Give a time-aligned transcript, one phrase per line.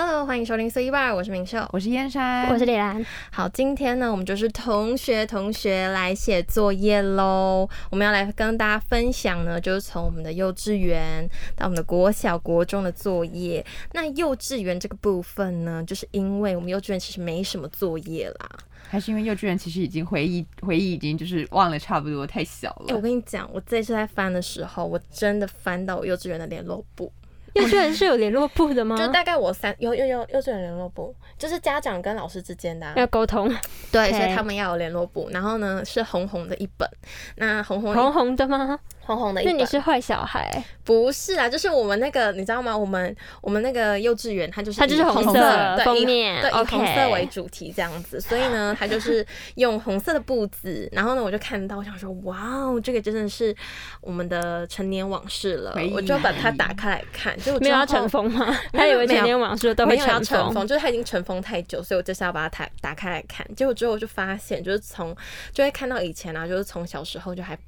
[0.00, 3.04] Hello，欢迎收听四一八，我是明秀，我是燕山，我是李兰。
[3.32, 7.68] 好，今天呢，我们就是同学同学来写作业喽。
[7.90, 13.66] 我们要来跟大家分享呢，就是从我们的幼稚园到我们的国小、国中的作业。
[13.92, 18.48] 那幼稚园这个部分呢，就是因为我们幼稚园其实没什么作业啦，
[18.88, 22.94] 还是因为幼稚园其实已经回忆回忆已经就是忘了差不多，太小了。
[22.94, 27.12] 我跟你讲，我这次在翻的时候，我真的翻到我幼稚园的联络簿。
[27.54, 28.96] 幼稚园是有联络部的吗？
[28.96, 33.48] 就大概我三有有有幼稚园联络部，就是家长跟老师之间的要沟通，
[33.90, 35.28] 对，所以他们要有联络部。
[35.32, 36.88] 然后呢，是红红的一本，
[37.36, 38.78] 那红红红红的吗？
[39.08, 40.62] 红红的，那你是坏小孩？
[40.84, 42.76] 不是啊，就是我们那个，你知道吗？
[42.76, 48.20] 我们我们那个幼稚园，它就是它就是红色封面，对，以红色为主题这样子。
[48.20, 50.88] 所以呢，它就是用红色的布子。
[50.92, 53.54] 然后呢，我就看到，我想说，哇哦，这个真的是
[54.00, 55.74] 我们的成年往事了。
[55.92, 58.54] 我就把它打开来看，就没有要尘封吗？
[58.72, 63.46] 他以为成年往事都会尘封，就是它已经尘封太久，所以我就是要把它打打开来看。
[63.54, 65.16] 结果之后就发现，就是从
[65.52, 67.58] 就会看到以前啊，就是从小时候就还。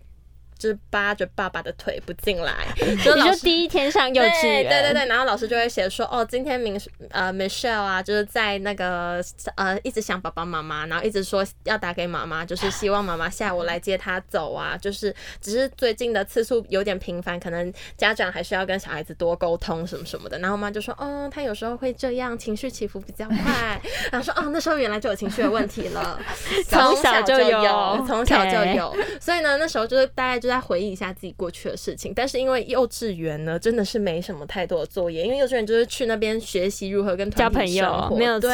[0.61, 9.25] 就是扒着爸爸的腿不进来， 你就第一天上幼稚园，对对对，然后老师就会写说，哦，今天明呃 Michelle 啊，就是在那个
[9.57, 20.39] 呃一直想爸爸妈妈，然后一直说要打给妈妈，就是希望妈妈下午来接他走啊，就是只是最近的次数有点频繁，可能家长还是要跟小孩子多沟通什么什么的。
[20.41, 23.81] 然后妈就说，哦，他有时候会这样，情绪起伏比较快。
[24.13, 26.21] 然后说，哦，那时候原来就有情绪的问题了，
[26.69, 30.50] 从小就有，从小就有，所以呢，那时候就是大概就。
[30.51, 38.51] 再回忆一下自己过去的事情，但是因为幼稚园呢，真的是没什么太多的作业，因为幼稚园就是去那边学习如何跟交朋友，没有错。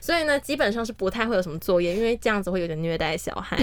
[0.00, 3.58] 所以呢，基本上是不太会有什么作业，因为这样子会有点虐待小孩，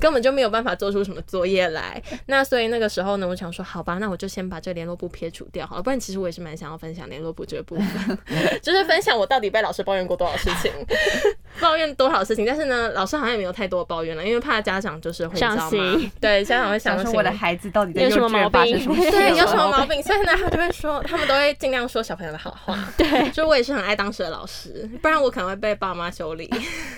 [0.00, 2.02] 根本就没有办法做出什么作业来。
[2.26, 5.82] 那所以那个时候呢，我想说，好吧，那我就先把这个联络簿撇除掉好了。
[5.82, 8.18] 不然其实我也是蛮想要分享联络簿这个部分，
[8.60, 10.72] 就是分享我到底被老师抱怨过多少事情，
[11.60, 12.44] 抱怨多少事情。
[12.44, 17.03] 但是呢，老师好像也没有太多抱怨了，因为怕家长就是会伤心，对家长会想。
[17.12, 18.78] 我的孩子到底在有什么毛病？
[19.10, 20.02] 对，有什么毛病？
[20.02, 22.78] 所以呢，他就会说，他们都会尽量说小朋友的好话。
[22.96, 26.50] 对，就我也是很爱当时的老师，不然我可能会被爸妈修理。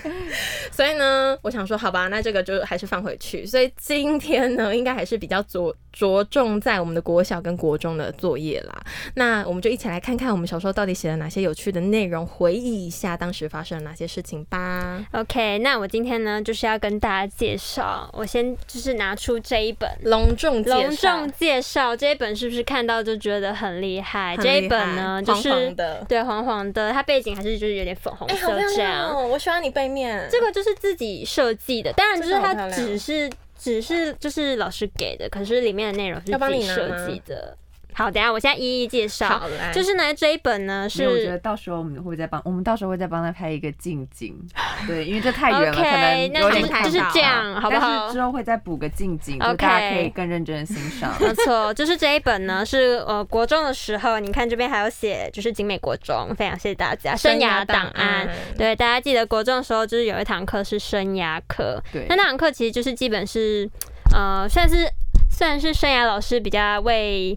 [0.71, 3.45] 所以呢，我想说，好吧，那这个就还是放回去。
[3.45, 8.73] 所以今天呢，应该还是比较着着重在我们的国小跟国中的作业啦。
[9.15, 15.03] 那我们就一起来看看我们小时候到底写了哪些有趣的内容，回忆一下当时发生了哪些事情吧。
[15.13, 19.89] OK，那我今天呢，就是要跟大家介绍，我先就是拿出这一本。
[20.03, 24.37] 隆重隆重介绍这一本是不是看到就觉得很厉害？
[24.37, 25.75] 这一本呢就是
[26.07, 29.29] 对黄黄的，它背景还是就是有点粉红色这样。
[29.29, 37.57] 我喜欢你背面这个就是自己设计的，当然就是它只是只是就是老师给的，可是里面的内容是自己设计的。
[37.97, 39.27] 好，等下我现在一一介绍。
[39.27, 44.37] 好就是呢这一本呢是，我觉得到时候我们会再帮，我们到时候会再帮他拍一个近景。
[44.85, 48.11] 对，因为这太远了，可能有点太就是这样，好不好？
[48.11, 51.11] 之后会再补个近景，大家可以更认真的欣赏。
[51.19, 57.15] 没错，就是这一本呢是呃国中的时候，你看这边还有写，就是景美国中，非常谢谢大家。
[57.15, 63.67] 生涯档案，对，大家记得国中的时候就是有一堂课是生涯课，对，那那堂课其实就是基本是
[64.13, 64.87] 呃算是
[65.31, 67.35] 算是生涯老师比较为。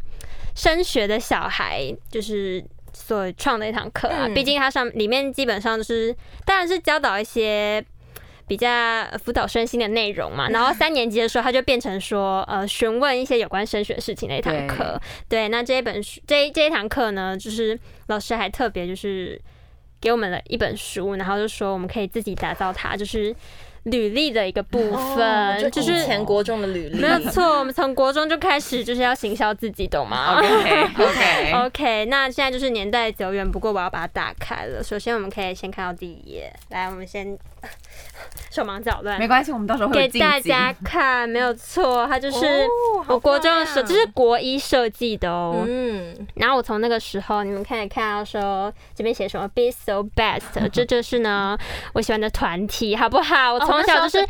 [0.54, 7.84] 升学的小孩就是所创的一堂课啊，毕竟它上里面基本上就是，当然是教导一些
[8.46, 8.68] 比较
[9.22, 10.48] 辅导身心的内容嘛。
[10.50, 15.00] 然后三年级的时候，他就变成说，呃，询问一些有关升学事情的一堂课。
[15.28, 17.78] 对，那这一本书，这这一堂课呢，就是
[18.08, 19.40] 老师还特别就是
[20.00, 23.34] 给我们了一本书，然后就说我们可以自己打造它，就是。
[23.84, 24.78] 履历的一个部
[25.14, 27.58] 分，就是前国中的履历，没有错。
[27.58, 30.36] 我们从国中就开始就是要行销自己，懂吗？
[30.40, 32.04] OK OK OK。
[32.06, 34.82] 那现在就是年代久远，不过我要把它打开了。
[34.84, 37.38] 首先，我们可以先看到第一页，来，我们先。
[38.50, 42.66] 手忙脚乱，没关系，我们到时候会给大家看，没有错，它就是
[43.06, 45.64] 我国中的时候，这是国一设计的哦。
[45.66, 50.42] 嗯，然后我从那个时候，你们可以看到说这边写什么 “be so best”，
[50.72, 51.56] 这就是呢
[51.94, 53.54] 我喜欢的团体，好不好？
[53.54, 54.26] 我从小就是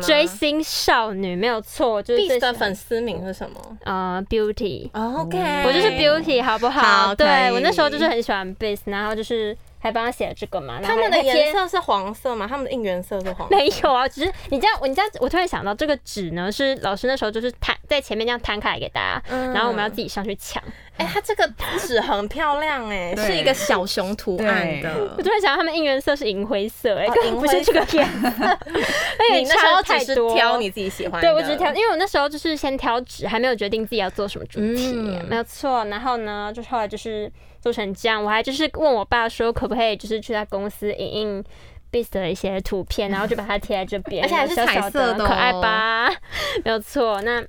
[0.00, 3.60] 追星少女，没有错，就是 Beast 的粉丝名是什么？
[3.84, 4.90] 呃，Beauty。
[4.92, 7.14] OK，我就是 Beauty，好不好？
[7.14, 9.56] 对我那时候就是很喜欢 Beast，然后就是。
[9.78, 10.80] 还帮他写了这个嘛？
[10.82, 12.46] 他们的颜色是黄色嘛？
[12.46, 13.48] 他们的应援色是黄？
[13.50, 20.62] 没有啊，只是你这样，你这样，我突然想到，这个纸呢是老师那时候就是摊在前面这样摊开来给大家，然后我们要自己上去抢。
[20.96, 21.48] 哎，它这个
[21.78, 25.14] 纸很漂亮哎，是一个小熊图案的。
[25.16, 27.06] 我突然想到，他们应援色是银灰色，哎，
[27.38, 28.44] 不是这个颜色。
[28.44, 30.28] 而且你那时候只是。
[30.38, 35.84] 挑你自己喜欢的，对，我只是挑，因为我那时候就是先挑纸，还没有决定自己要做什么主题，嗯没有错。
[35.86, 41.44] 然后呢，就是后来就是做成这样，我还就是问我爸说，可不可以就是去他公司影印
[41.90, 46.10] Beast 的一些图片，然后就把它贴在这边，而且还是彩色的可爱哦吧？
[46.64, 47.20] 没有错。
[47.22, 47.42] 那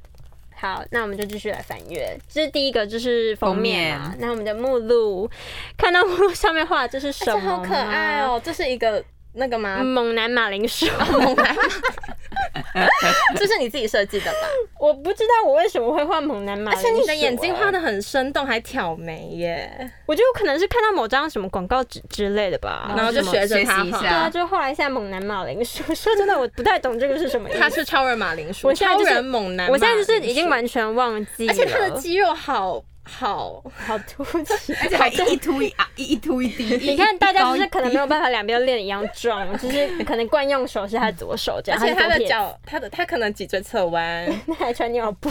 [0.56, 2.18] 好，那我们就继续来翻阅。
[2.28, 4.10] 这是第一个，就是封面嘛。
[4.10, 5.30] 面那我们的目录，
[5.78, 7.40] 看到目录上面画的这是什么？
[7.40, 8.22] 这好可爱！
[8.22, 9.04] 哦，这是一个
[9.34, 9.82] 那个吗？
[9.84, 10.86] 猛男马铃薯。
[11.12, 11.56] 猛男，
[13.38, 14.38] 这是你自己设计的吧？
[14.80, 22.94] 我不知道我为什么会画猛男马而且你的眼睛画的，很生动，还挑眉耶，我觉得我可能是看到某张什么广告纸之类的吧。
[22.96, 23.84] 然后就学着他画。
[23.84, 25.84] 习一下对啊，就画一下猛男马铃薯。
[25.94, 27.60] 说真的，我不太懂这个是什么意思。
[27.60, 36.64] 他是超人马铃薯，我现在就是超人猛男，我现在就是已经，完全忘记，而且他的肌肉好好，好凸起， 而且还一一凸一啊一一凸一低。
[36.92, 38.10] 你看大家就是可能没有。
[38.10, 45.30] 办法两边都练得一样壮，就是可能惯用手是他的左手这样，而且他的脚，他的他可能脊椎侧弯， 那还穿尿布，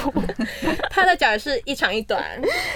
[0.89, 2.23] 他的脚也是一长一短。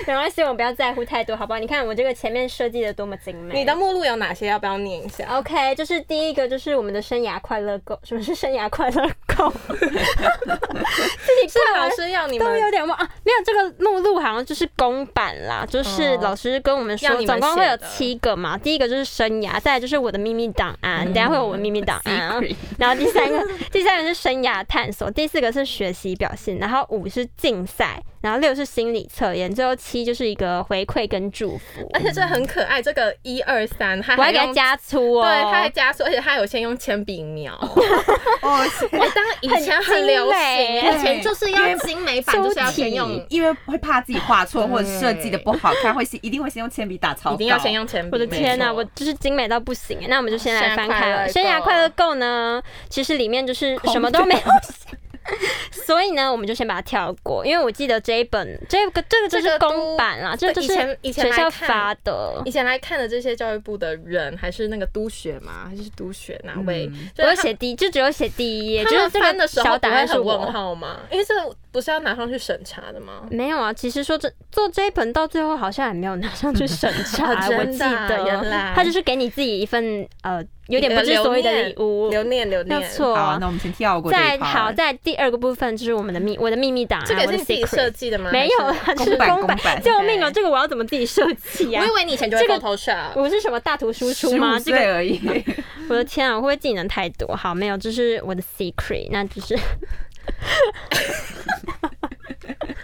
[0.04, 1.60] 没关系，我们不要在乎太多，好不好？
[1.60, 3.54] 你看我这个前面设计的多么精美。
[3.54, 4.48] 你的目录有哪些？
[4.48, 9.48] 要不要念一下？OK，就是第一个就是我们的生涯快乐购，什么是生涯快乐购？
[9.48, 16.18] 自己是老师要你都有点忘啊，没有这个目录好像就是公版啦，就是哦。
[16.22, 18.56] 老师跟我们说，总共会有七个嘛。
[18.56, 22.40] 第一个就是生涯，再来就是我的秘密档案，等下会有我的秘密档案
[22.78, 31.90] 然后第三个， 第三个是生涯探索，第四个是学习表现，然后五是竞赛，然后六是心理测验，最后七就是一个回馈跟祝福。
[31.92, 37.52] 而且这很可爱，这个一二三，他我还给它加粗哦，对，他还加粗，而且他有先用铅笔描。
[38.40, 47.34] 哦，我当以前很流很精美行，以前就是要精美版，就是要先用，因为会怕自己画错或者设计的不好看，会先一定会先用铅笔打草稿。
[47.34, 48.10] 一定要先用铅笔。
[48.12, 50.06] 我的天呐，没错我就是精美到不行欸。
[50.08, 51.28] 那我们就先来翻开了。
[51.28, 54.96] 生涯快乐购呢，其实里面就是什么都没有写。
[55.72, 62.52] 所以呢，我们就先把它跳过，因为我记得这一本这个这个就是公版啦，这就是以前以前学校来发的以。
[62.52, 65.66] 前来看的这些教育部的人，还是那个督学嘛？
[65.70, 66.86] 还是督学哪位？
[66.92, 71.00] 嗯我有写第一，就只有写第一页，就是这个翻的时候小档不会很案是我问号吗？
[71.10, 71.34] 因为这
[71.70, 73.26] 不是要拿上去审查的吗？
[73.30, 82.80] 没有啊，其实说这做这一本到最后好像也没有拿上去审查， 我记得原来他就是给你自己一份呃有点不知所谓的礼物，留念留念。
[82.80, 83.14] 没错。
[83.14, 88.30] 好，那我们先跳过这一再好，在第二个部分就是我们的秘我的秘密档案，这个是自己 secret 设计的吗？
[88.30, 90.30] 没有是是公版救命啊！
[90.30, 91.90] 这个我要怎么自己设计啊我以？
[91.96, 93.10] 为你以前就会这个 Photoshop。
[93.16, 94.56] 我是什么大图输出吗？
[94.56, 95.20] 五这个岁而已。
[95.88, 97.34] 我的天啊，我会不会技能太多？
[97.34, 99.58] 好，没有，这是我的 secret，那就是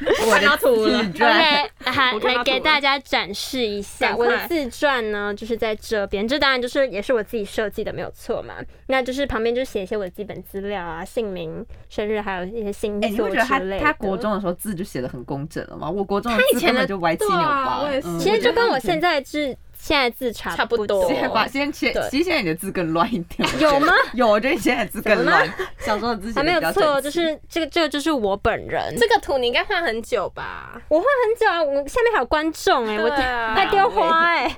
[0.27, 6.27] 我的看到图了自传 OK，好，我看到来给大家展示一下我的自传呢，就是在这边。
[6.27, 8.55] 这当然就是也是我自己设计的，没有错嘛。
[8.87, 13.85] 那就是旁边就写一些我的基本资料啊，姓名、生日，还有一些星哎、你座会觉得他之类的。
[13.85, 15.91] 他国中的时候字就写的很工整了吗？
[15.91, 17.45] 我国中的字他以前的根本就歪七扭八。
[17.45, 21.09] 啊我也是嗯其实就跟我现在在字现在字差差不多多。
[21.09, 23.49] 现在把现在其对实现在你的字更乱一点。
[23.59, 23.93] 有吗？
[24.13, 25.49] 有，我觉得你现在字更乱。
[25.79, 28.95] 小时候的字写还没有错，就是这个这个就是我本人。
[28.99, 30.73] 这个图你应该画很久吧？
[30.89, 33.09] 我画很久啊，我下面还有观众哎、我
[33.55, 34.57] 还丢花哎、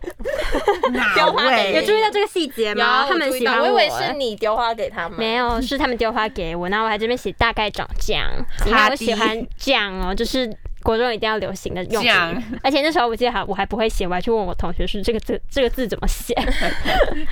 [0.93, 1.75] 哪丢花给？
[1.79, 3.07] 有注意到这个细节吗？
[3.09, 5.19] 他们喜欢我以为哎是你丢花给他们。
[5.19, 8.29] 没有，是他们丢花给我，然后我还这边写大概长这样。
[8.65, 10.51] 你看我喜欢这样哦，就是
[10.91, 12.43] 国中一定要流行的用酱语。
[12.63, 16.35] 而且那时候我记得还我还不会写，我还去问我同学是这个字这个字怎么写。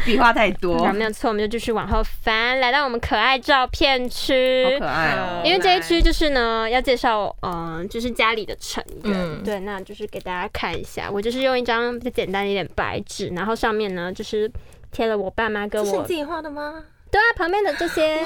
[0.05, 4.87] 笔画太多， 没有错，我们就继续往后翻，来到我们可爱照片区好可。
[4.87, 5.43] 爱哦。
[5.45, 11.11] 因为这一区就是呢，要介绍，嗯、就是家里的成员，嗯对，那就是给大家看一下。
[11.11, 14.51] 我就是用一张比较简单一点白纸，然后上面呢就是
[14.93, 16.83] 贴了我爸妈跟我这是你自己画的吗？
[17.11, 18.19] 对啊，旁边的这些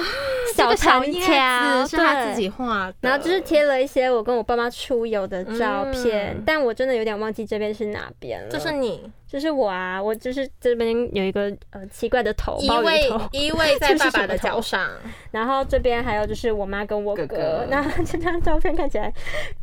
[0.54, 6.42] 小这个小藤叶条子是他自己画的，然后就是贴了一些我跟我爸妈出游的照片，嗯。
[6.46, 8.48] 但我真的有点忘记这边是哪边了。
[8.50, 9.10] 这是你。
[9.32, 14.86] 就是我啊，我就是这边有一个呃奇怪的头，依偎，依偎 在爸爸的脚上，
[15.30, 19.10] 然后这边还有就是我妈跟我哥，那这张照片看起来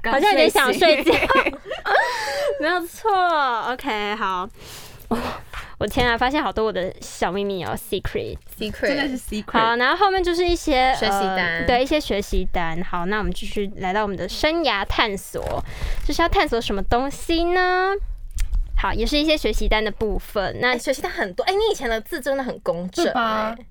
[0.03, 1.19] 好像有点想睡醒觉，
[2.59, 3.11] 没有错。
[3.71, 4.49] OK，好。
[5.79, 8.37] 我天啊，发现好多我的小秘密哦，secret。
[8.57, 9.59] 真的 secret 是 secret。
[9.59, 12.83] 好，然后后面就是一些学习单呃，对，一些学习单。
[12.83, 15.41] 好，那我们继续来到我们的生涯探索，
[16.05, 17.93] 就是要探索什么东西呢？
[18.77, 20.57] 好，也是一些学习单的部分。
[20.59, 23.65] 那哎，学习单很多，哎，你以前的字真的很工整对吧哎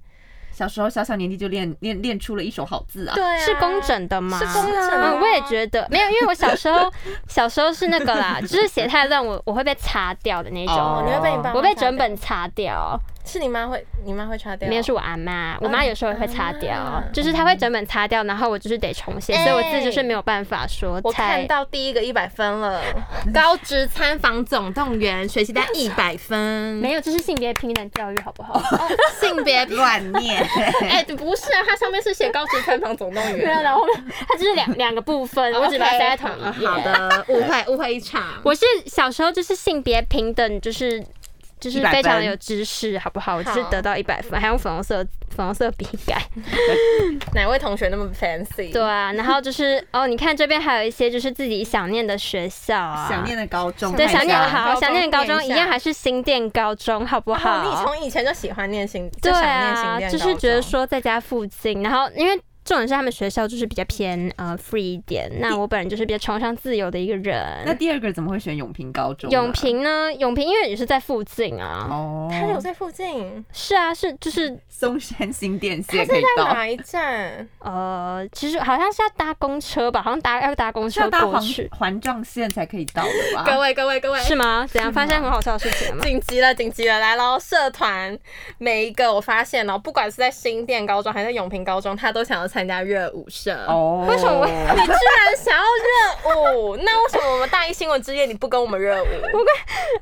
[0.59, 3.15] 小时候小小年纪就练练练出了一手好字啊！
[3.15, 4.37] 对啊，是工整的吗？
[4.41, 6.93] 是工整我也觉得没有，因为我小时候
[7.29, 10.75] 小时候是那个啦，就是写太乱，我我会被擦掉的那种。
[10.77, 12.99] 哦你会被你爸我被整本擦掉，
[13.29, 14.69] 是你妈会，你妈会擦掉？
[14.69, 22.81] 没有是我阿妈，我妈有时候也会擦掉啊，就是她会整本擦掉，然后我就是得重写，所以我字就是没有办法说我看到第一个一百分了，
[23.35, 26.39] 高职参访总动员学习单 一百分，
[26.77, 28.61] 没有，这是性别平等教育，好不好？
[29.21, 30.43] 性别 乱念。
[30.89, 33.39] 哎、不是啊，它上面是写高职参访总动员。
[33.39, 33.83] 没有，然后
[34.27, 36.69] 它就是两两个部分，我只把它塞在同呃一页。
[36.69, 38.23] 好的，误会误会一场。
[38.43, 41.05] 我是小时候就是性别平等，就是
[41.61, 43.37] 就是非常的有知识，好不好？
[43.37, 46.23] 我就是得到一百分，还用粉红色粉红色笔改。
[47.35, 48.73] 哪位同学那么 fancy？
[48.73, 57.59] 对啊，然后就是哦，你看这边还有一些就是自己想念的学校啊，想念的高中，对想念好高中想念的高中一样还是新店高中，好不好？
[57.59, 62.41] 哦，你从以前就喜欢念新，就对想念新啊，店就是觉得说在家附近，然后因为。
[62.69, 67.63] 重点是他们学校就是比较偏呃 free 一点，那我本人就是比较崇尚自由的一个人。
[67.65, 69.31] 那第二个怎么会选永平高中？
[69.31, 70.13] 永，平呢？
[70.13, 77.49] 永平因为也是在附近啊，哦，他有在附近，是啊，是就是松山新店他线可以到，是在哪一站？
[77.61, 83.45] 呃，其实好像是要搭公车吧，好像搭要搭公车要搭环过去，环状线才可以到的吧？
[83.47, 84.67] 各位 各位各位，是吗？
[84.71, 84.93] 怎样？
[84.93, 86.05] 发现很好笑的事情了吗？
[86.05, 87.39] 紧急了，紧急了，来喽！
[87.41, 88.19] 社团
[88.59, 93.55] 每一个我发现哦，不管是在新店高中还是永平高中，他都想要参加热舞社。
[93.67, 96.77] 哦，为什么 你居然想要热舞？
[96.79, 99.07] 那为什么我们大一新闻之夜你不跟我们热舞？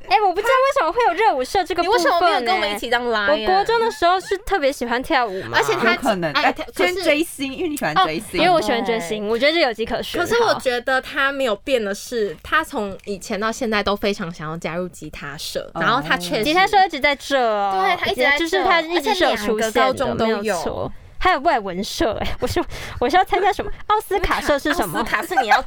[0.07, 3.47] 哎、我不知道为什么会有热舞社这个部分、你为什么没有跟我们欸一起当拉我呀？
[3.47, 10.19] 国中的时候是特别喜欢跳舞嘛，而且他可能，哎哎，先可是追星，因为你喜欢哦追星，因为我喜欢追星，我觉得这有迹可循。
[10.19, 20.91] 可是我好觉得他没有变的是，他从以前到现在都非常想要加入吉他社，哦然后他确实吉他社一直在这哦，对他一直在这就是他一直是有出现高中都有。
[21.19, 22.63] 还有外文社，哎，我是
[22.99, 23.71] 我是要参加什么？
[23.87, 25.09] 奥斯卡社是什么奥斯？
[25.11, 25.63] 卡是你要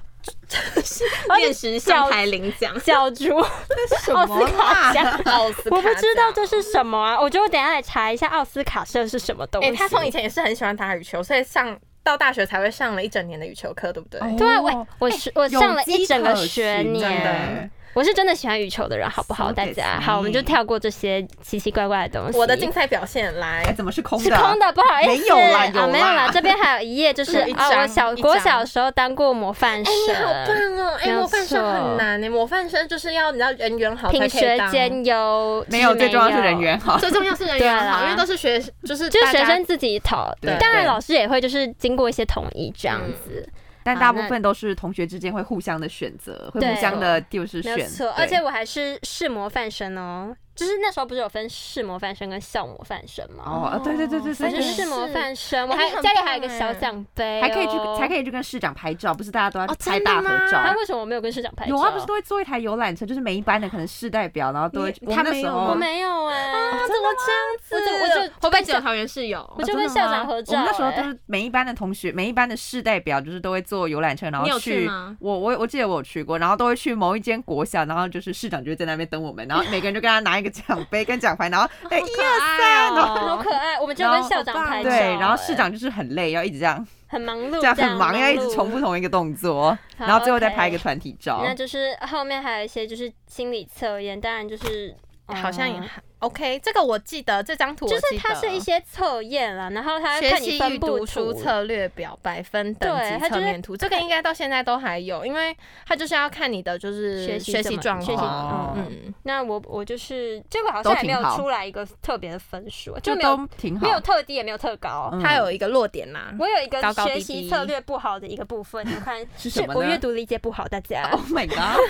[1.36, 5.04] 练习上台领奖，教主奥斯卡奖。
[5.24, 7.18] 奥斯卡我不知道奖这是什么啊！
[7.20, 9.68] 我觉得我等下来查一下奥斯卡社是什么东西。
[9.70, 14.20] 哎、他从以前也是很喜欢打羽球，所以上到大学才会上了一整年的羽球课，对不对？
[14.20, 17.70] 哦对啊，我我是我上了一整个学年的。
[17.92, 19.50] 我是真的喜欢羽球的人，好不好？
[19.50, 22.38] 大家好，我们就跳过这些奇奇怪怪的东西。
[22.38, 24.24] 我的竞赛表现来哎，，怎么是空的？
[24.24, 26.30] 是空的，不好意思，没有啦有啊，没有啦啦。
[26.32, 30.98] 这边还有一页，就是 啊，我小国小时候当过模范哎、你好，棒哦！
[31.02, 34.28] 哎、模范生很难呢，模范生就是要你知道人缘好品。
[34.28, 36.96] 学兼优，没有，就是最重要是人缘好。
[36.96, 43.48] 最重要是人对缘好，因为都是学，就是就是学生自己投，对当然老师也会就是经过一些统一这样嗯子，
[43.94, 47.76] 但大部分都是同学之间会互相的选择，会互相的就是选。
[47.76, 48.10] 没错。
[48.10, 53.42] 而且我还是试模范生哦，就是那时候不是有分市模范生跟校模范生吗？
[53.46, 60.62] 哦，对对对对我对对，是市模范生，我还家里还有一个小奖杯哦，还可以去才可以去跟市长拍照，不是大家都要哦拍大合照。
[60.62, 61.70] 那为什么我没有跟市长拍照？
[61.70, 64.94] 有啊，不是都会坐一台游览车，就是每一班的可能市代表，然后都会。
[65.00, 67.74] 你我们那时候他没有我没有哎，啊，怎么这样子？
[67.74, 69.40] 我就我就会不会只有桃园市有？
[69.56, 74.86] 我就跟校长合照我们那时候欸都是每一班的同学，每一班的市代表，就是都会坐游览车，然后去
[75.20, 88.80] 我我我记得我有去过，然后都会去某一间国小，然后就是市长就会在那边等我们，然后每个人就跟他拿一个奖杯跟奖牌，然后 哎一可二爱三，然后哦好可爱，我们就跟校长拍照，对，然后哎市长就是很累，要一直这样很忙碌，这样很忙，要一直重复。
[88.80, 91.42] 同一个动作，然后最后再拍一个团体照。
[91.44, 108.74] 那就是后面还有一些就是心理测验，当然就是好像也嗯还 OK，这个我记得，这张图我就是它是一些测验啦，然后它学看你习与分布读书图策略表百分等级对它就是侧面图，这个应该到现在都还有，因为它就是要看你的就是学习状况。
[108.76, 115.08] 嗯，那我我就是这个好像也没有出来一个特别的分数，就没有挺好，没有特低也没有特高。
[115.12, 116.32] 嗯它有一个落点啦。
[116.38, 121.08] 我有一个学习策略不好的一个部分， 你看是什么我阅读理解不好，大家。
[121.12, 121.80] Oh my god！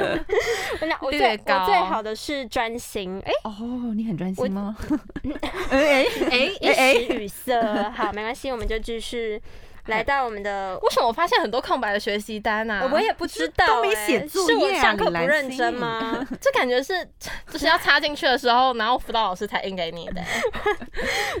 [0.86, 4.76] 那我略最我最好的是专心，哎，哦，你很专心吗？
[5.70, 7.90] 哎哎 哎， 一时语塞。
[7.90, 9.40] 好，没关系，我们就继续
[9.90, 10.78] 来到我们的。
[10.82, 12.88] 为什么我发现很多空白的学习单啊？
[12.92, 16.26] 我也不知道、都没哎写作啊是我上课不认真吗？
[16.40, 16.92] 这感觉是
[17.50, 20.22] 就是要插进去的时候，然后辅导老师才印给你的。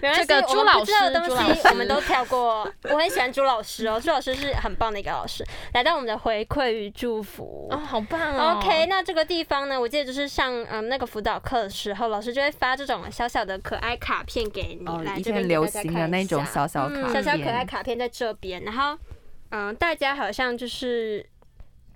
[0.16, 2.68] 这个朱老师朱老师东西我们都跳过。
[2.84, 5.44] 我很喜欢朱老师哦，朱老师是很棒的一个老师。
[5.74, 7.68] 来到我们的回馈与祝福。
[7.70, 18.98] 哦，好棒哦 OK，那这个地方呢，我记得就是上嗯那个辅导课的时候，老师就会发这种小小的可爱卡片给你，哦，来这边给大家行的那种看一下小小卡嗯小小可爱卡片在这边，然后
[19.50, 21.24] 嗯，大家好像就是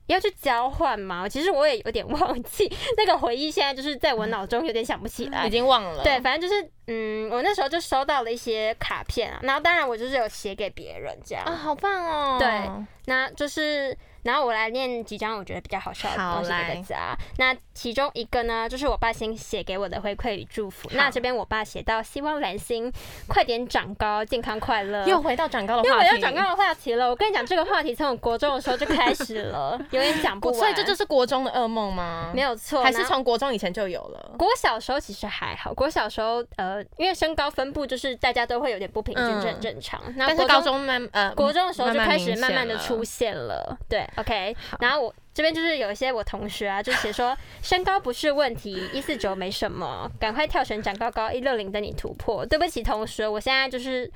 [0.07, 1.29] 要去交换嘛。
[1.29, 5.51] 其实我也有点 忘记那个回忆，现在就是在我脑中有点想不起来已。
[5.51, 6.03] 经忘了。
[6.03, 11.45] 对，反正就是嗯，我那时候就收到了一些卡片啊，然后当然我就是有写给别人这样。
[11.45, 12.39] 啊，好棒哦。
[12.39, 12.71] 对
[13.07, 17.17] 那就是然后我来念几张我觉得比较好笑的好东西给大家。
[17.39, 20.89] 那其中一个呢，就是我爸先写给我的回馈与祝福。
[20.93, 22.93] 那这边我爸写到，希望蓝心
[23.29, 25.07] 快点长高，健康快乐。
[25.07, 27.09] 又回到长高的话题，回到长高的话题了。
[27.09, 30.59] 我跟你讲，这个话题从我国中的时候就开始了， 有点讲不完。
[30.59, 32.31] 所以这就是国中的噩梦吗？
[32.35, 34.35] 没有错，还是从国中以前就有了？
[34.39, 40.01] 国小时候其实还好，国小时候呃，因为身高分布就是大家都会有点不平均，嗯这很正常。
[40.17, 44.57] 那但是国高中慢呃国中的时候就开始慢慢的了出现了，对，OK。
[44.81, 52.45] 然后我这边就是有一些我同学啊，就写说身高不是问题， 一四九没什么，赶快跳绳长高高，一六零等你突破。
[52.47, 54.11] 对不起同学，我现在就是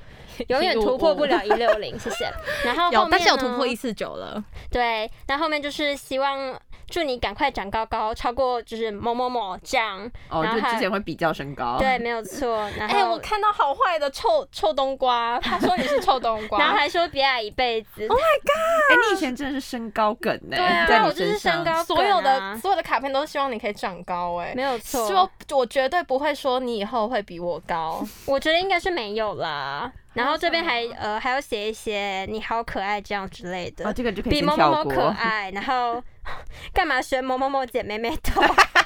[0.49, 2.31] 永远突破不了一六零，谢谢。
[2.64, 4.43] 然后后有，面但是有突破一四九了。
[4.71, 6.59] 对，那后面就是希望
[6.90, 9.99] 祝你赶快长高高，超过就是某某某这样。
[10.30, 11.76] 哦，就然后之前会比较身高。
[11.78, 12.68] 对，没有错。
[12.76, 18.07] 然哎、后我看到好坏的臭臭冬瓜，他说你是臭冬瓜， 然后还说别矮一辈子。
[18.07, 18.90] Oh my god！
[18.90, 29.92] 哎，你以前真的是身高梗呢，对啊我就是身高所有的所有的卡片都是希望你可以长高、哎，没有错，说我绝对不会说你以后会比我高， 我觉得应该是没有啦。
[30.18, 35.06] 然后这边还呃还有写一些你好可爱这样之类的，哦，这个就可以比某某某可。
[35.18, 36.02] 爱，然后
[36.75, 38.42] 干嘛学某某某姐妹妹头？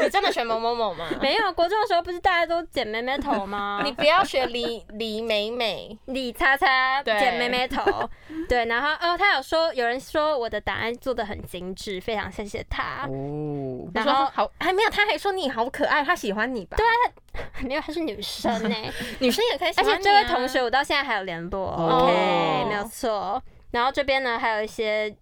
[0.04, 1.06] 你真的选某某某吗？
[1.20, 3.80] 没有，国中的时候不是大家都剪妹妹头吗？
[3.84, 7.82] 你不要学李李美美，李叉叉剪妹妹头，
[8.48, 13.06] 对，然后哦，他有说有人说我的答案做的很精致，非常谢谢他。
[13.08, 16.76] 哦，然然后后好还没有，他还说你好可爱，他喜欢你吧？
[16.76, 18.74] 对啊， 没有，他是女生呢、
[19.18, 19.90] 女生也可以喜欢。
[19.92, 23.42] 而且这位同学我到现在还有联络、哦 o k 没有错。
[23.70, 25.14] 然后这边呢还有一些。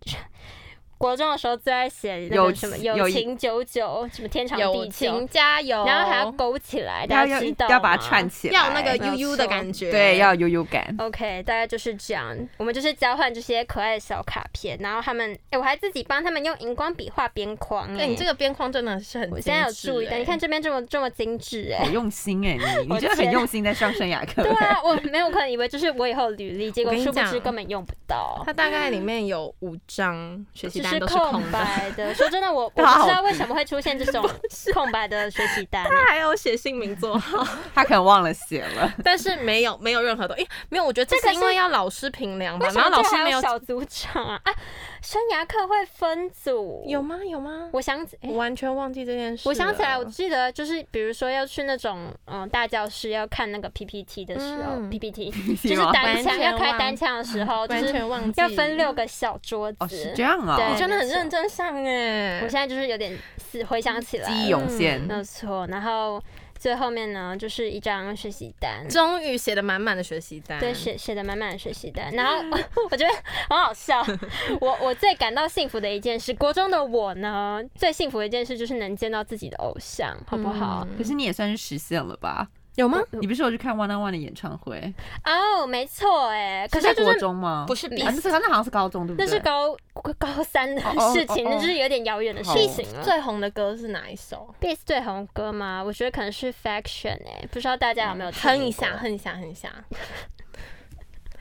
[0.99, 4.91] 国中的时候最爱写那个什么友情久久，什么天长友地久。
[4.91, 10.95] 情，加油，然后还要勾起来，要大要家知道要把它串起来，要那个悠悠的感觉，对，要悠悠感。
[10.99, 12.37] OK，大概就是这样。
[12.57, 21.85] 我们就是交换这些可爱的小卡片，然后他们，哎、我还自己帮他们用荧光笔画边框、哎、哎、你这个边框真的是很、我现在有注意到，你看，这边这么这么精致、哎。
[21.85, 21.91] 好。
[21.99, 32.15] 用心哎、你我你真的很用心在上生涯课、对啊，我没有可能以为就是我以后履历，结果殊不知根本用不到，它大概里面有五张学习单都是空空，白的。
[32.15, 34.29] 说真的，我 我不知道为什么会出现这种
[34.75, 38.93] 空白的学习单、他还有写姓名座号， 他可能忘了写了。
[39.03, 44.41] 但是没有没有任何的，哎、没有，我觉得这这个是因为要老师评量吧然后老师没有有小组长啊？
[44.45, 44.53] 啊，
[45.01, 47.19] 生涯课会分组，有吗？
[47.25, 47.69] 有吗？
[47.73, 49.49] 我想起，哎我完全忘记这件事。
[49.49, 58.89] 我想起来，我记得就是比如说要去那种嗯大教室要看那个 PPT 的时候、嗯 p p t 就是单枪要开单枪的时候，就完是全忘记，要分六。
[58.99, 59.77] 个小桌子。
[59.81, 65.01] 哦，是这样啊、真的很认真上哎，我现在就是有点死回想起来记忆了，涌现。
[65.01, 65.67] 没有错。
[65.69, 66.23] 然后
[66.59, 68.87] 最后面呢，就是一张学习单。
[68.89, 72.43] 终于写的满满的学习单，对，写写的满满的学习单，然后
[72.91, 73.15] 我觉得
[73.49, 74.05] 很好笑。
[74.61, 80.87] 我我最感到幸福的一件事，国中的我呢，最幸福的一件事就是能见到自己的偶像，好不好？
[80.91, 82.49] 嗯可是你也算是实现了吧？
[82.79, 83.01] 有吗？
[83.11, 84.95] 你不是有去看 One on One 的演唱会？
[85.25, 87.65] 哦，没错，哎，可是就是中吗？
[87.67, 89.27] 不是啊，那是那好像是高中，对不对？
[89.27, 89.77] 那是高
[90.17, 90.81] 高三的
[91.13, 93.03] 事情，那就是有点遥远的事好情了。
[93.03, 95.83] 最红的歌是哪一首？b e a s 最红的歌吗？
[95.85, 99.73] 我觉得可能是 Faction 哎、不知道大家有没有哼一下，哼一下，哼一下。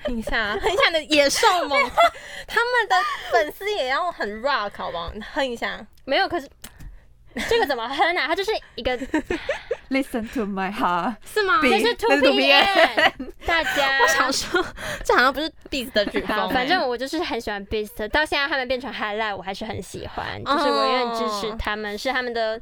[0.03, 1.69] 哼一下，哼一下 你的野兽梦，
[2.47, 2.95] 他们的
[3.31, 5.11] 粉丝也要很 rock 好不好？
[5.13, 6.27] 你哼一下，没有？
[6.27, 6.47] 可是
[7.49, 8.27] 这个怎么哼啊？
[8.27, 8.97] 它就是一个，
[9.89, 11.59] Listen to my heart，是吗？
[11.61, 13.99] 比这是 Two 那是2 P M，大家。
[14.01, 14.65] 我想说，
[15.03, 16.53] 这好像不是 Beats 的曲风好，欸。
[16.53, 22.59] 反正我就是很喜欢 Beast，到现在他们变成 Highlight，我还是很喜欢，就是我永远支持他们，是他们的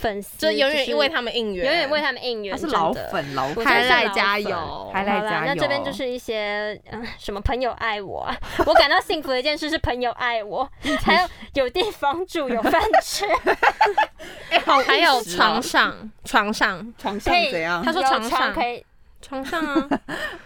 [0.00, 3.66] 粉丝，就永远因为他们应援，永远为他们应援，他是老粉老粉。
[3.66, 10.70] 还来加油，还来好啦，加油那这边就是一些嗯、什么朋友爱我啊， 我感到幸福的一件事是朋友爱我，
[11.04, 13.24] 还有有地方住，有饭吃，
[14.50, 17.82] 哎，好还有床上，床上，床上可以怎样？
[17.84, 17.92] 他？
[17.92, 18.54] 说床上。
[18.54, 18.84] 可以，
[19.20, 19.88] 床上啊，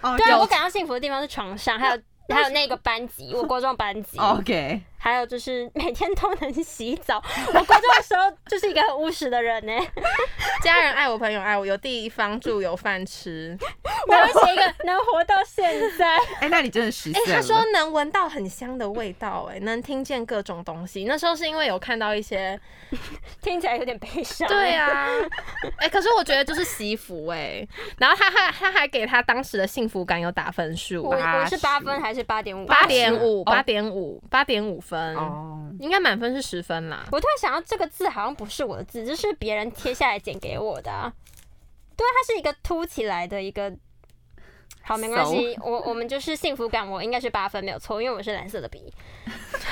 [0.00, 1.98] 哦对啊，我感到幸福的地方是床上，还有
[2.30, 7.20] 还有那个班级，我高中班级，OK，还有就是 每天都能洗澡。
[7.48, 9.72] 我国中的时候就是一个很务实的人呢，
[10.62, 13.58] 家人爱我，朋友爱我，有地方住，有饭吃。
[14.06, 16.16] 我要写一个能活到现在。
[16.40, 17.40] 哎，那你真的实哎、现了。
[17.40, 21.04] 他说能闻到很香的味道、哎，能听见各种东西。
[21.04, 22.58] 那时候是因为有看到一些，
[23.42, 24.46] 听起来有点悲伤。
[24.46, 25.08] 对，啊，
[25.78, 27.66] 哎、可是我觉得就是惜福哎、
[27.98, 32.66] 然后他还他还给他当时的幸福感有打分数我，我是八80分还是八点五？
[32.66, 37.06] 八点五，哦八点五，八点五分，哦，应该满分是十分啦。
[37.12, 41.12] 我突然想到，这个字好像不是我的字，这是别人贴下来剪给我的、啊。
[41.96, 43.72] 对啊，它是一个凸起来的一个。
[44.84, 48.92] 好，没关系，我我们就是幸福感，我应该是八分没有错，因为我是蓝色的笔。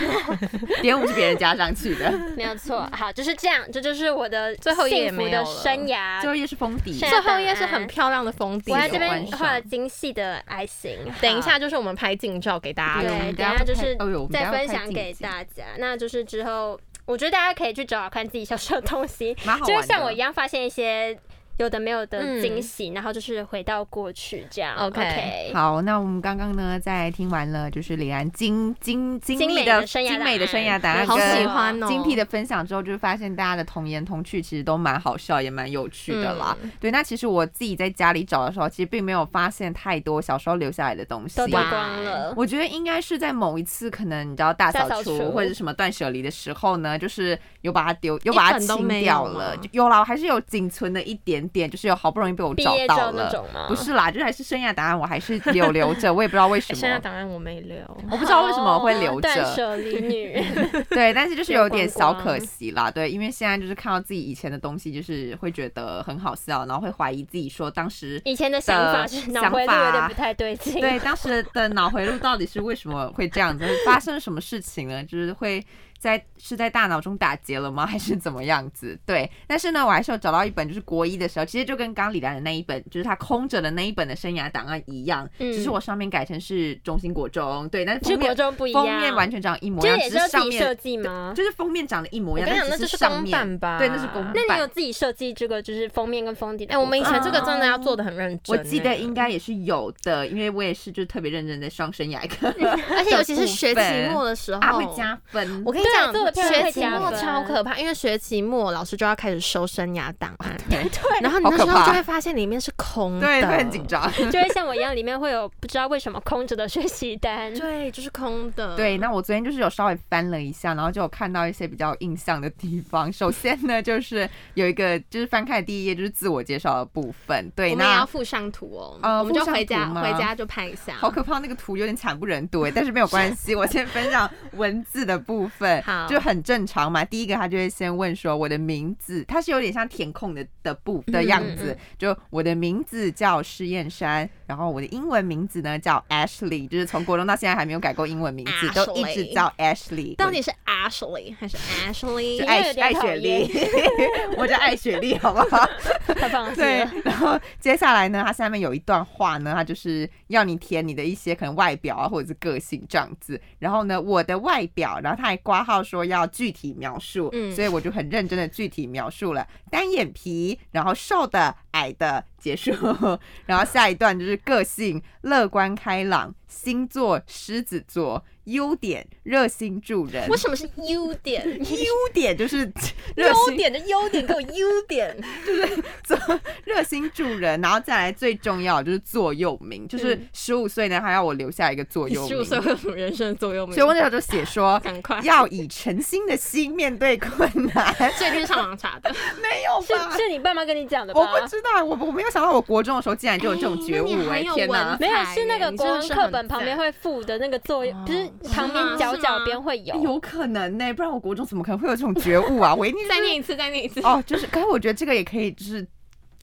[0.83, 2.89] 点五是别人加上去的， 没有错。
[2.93, 6.31] 好，就是这样，这就是我的最后一页幸福的生涯最。
[6.31, 6.99] 后一页是封底。
[6.99, 10.97] 最后一页是很漂亮的封底我，在这边画了精细的爱心。
[11.21, 13.35] 等一下就是我们拍近照给大家对，看。
[13.35, 13.97] 等一下下就是
[14.31, 15.65] 再分享给大家。
[15.79, 19.35] 那就是之后，我觉得大家可以去找找看自己小时候的东西。
[19.67, 21.19] 就是像我一样发现一些
[21.59, 24.75] 有的没有的嗯惊喜，然后就是回到过去这样。
[24.77, 36.57] OK 好，那我们刚刚呢，在听完了就是李安精精精精美密的生涯精美的生涯答案，好喜欢哦，精辟的分享之后，就是发现大家的童言童趣其实都蛮好笑，也蛮有趣的啦。
[36.63, 41.47] 嗯对，那其实我自己在家里找的时候，其实并没有发现太多小时候留下来的东西都。
[41.47, 42.33] 丢光了。
[42.37, 53.31] 我觉得应该是在某一次，可能你知道大扫除除或者是什么断舍离的时候呢，就是有把它丢，有把它清掉了，就有啦，我还是有仅存的一点点，就是有好不容易被我找到了。
[53.69, 57.77] 不是啦，就是还是生涯答案，我还是有留着，我也不知道为什么， 生涯档案我没留，
[58.11, 59.45] 我不知道为什么会留着。
[59.55, 60.43] 舍离女，
[60.91, 70.81] 对，但是就是有点小 可惜啦，对，因为现在就是看到自己以前的东西，就是会觉得很好笑，然后会怀疑自己说当时以前的想法是脑想回路有点不太对劲。
[70.81, 75.03] 对当时的脑回路到底是为什么会这样子，发生了什么事情呢？
[75.05, 75.65] 就是会
[76.01, 78.99] 在是在大脑中打结了吗， 还是怎么样子？
[79.05, 91.35] 对，但是呢，我还是有找到一本，就是国一的时候，其实就跟刚李兰的那一本，就是他空着的那一本的生涯档案一样，嗯只是我上面改成是中心国中，对，但是封面中不一样，封面完全长一模一样，只是上面设计吗？
[91.37, 93.79] 就是封面长得一模一样，那就是公上面版吧？
[93.79, 94.33] 对，那是公版。
[94.35, 96.79] 那你有自己设计这个就是封面跟封底的哎？
[96.79, 102.49] 我们以前这个真的要做的很认真、我记得应，该也是有的，因为我也是就特别认真在上生涯课，
[102.97, 103.81] 而且尤其是学期
[104.13, 105.63] 末的时候， 啊会加分。
[105.65, 110.89] 我跟你对讲，做学期末超可怕，因为学期末老师就要开始收生涯档 案，对
[111.21, 113.81] 然后你那时候就会发现里面是空的，对，会很紧。
[113.87, 113.91] 张。
[114.31, 117.53] 就会像我一样，里面会有不知道为什么空着的学习单。
[117.59, 118.77] 对，就是空的。
[118.77, 123.13] 对，那我昨天就是有稍微翻了一下，然后就有看到一些比较印象的地方。
[123.13, 127.51] 首先呢，就是有一个就是翻开的第一页就是自我介绍的部分。
[127.57, 130.95] 对，我们也要附上图哦，呃我们就附上回家图回家就拍一下。
[130.95, 137.05] 好可怕，那个图有点惨不忍睹哎，但是没有关系，我先分享文字的部分，好就很正常嘛。
[137.05, 150.17] 第一个他就会先问说我的名字，它是有点像填空的的部的样嗯子，就我的名字叫施燕山，然后我的英文名字呢叫 Ashley，就是从国中到现在还没有改过英文名字，都一直叫 Ashley。
[150.17, 152.39] 到底是 Ashley 还是 Ashley？
[152.41, 153.51] 就爱爱雪莉，
[154.37, 155.69] 我叫爱雪莉，好不好？
[156.07, 163.41] 太放肆对。，然后接下来呢，它下面有一段话呢，它就是要你填你的一些可能外表啊，或者是个性这样子。
[163.59, 167.55] 然后呢，我的外表，然后他还挂号说要具体描述，嗯。
[167.55, 172.73] 所以我就很认真的具体描述了单眼皮，然后瘦的、矮的，结束。
[173.47, 180.29] 然后下一段就是个性乐观开朗，星座狮子座，优点热心助人。
[180.29, 181.47] 为什么是优点？
[181.59, 182.61] 优点就是
[183.17, 185.17] 优点的优点给我优点。
[185.47, 186.19] 就是做
[186.65, 193.75] 热心助人，然后再来最重要就是座右铭，就是嗯十五岁呢还要我留下一个座右铭，十五岁会有什么人生座右铭？
[193.75, 199.11] 所以我那时候就写说赶快，要以诚心的心面对困难，这一定是上网查的。
[199.41, 200.17] 没有是吧？
[200.17, 201.21] 是你爸妈跟你讲的吧？
[201.21, 204.97] 我不知道，我我没有想到我国中的时候竟然就有这种觉悟哎天哪！
[205.01, 209.95] 没有，是那个你国文课本旁边会附的那个作业，不是哦旁边角角边会有。
[210.03, 212.75] 有可能呢、不然我国中怎么可能会有这种觉悟啊？
[212.75, 214.01] 我一定是再念一次，再念一次。
[214.01, 215.87] 哦，就是，可是我觉得这个也可以，就是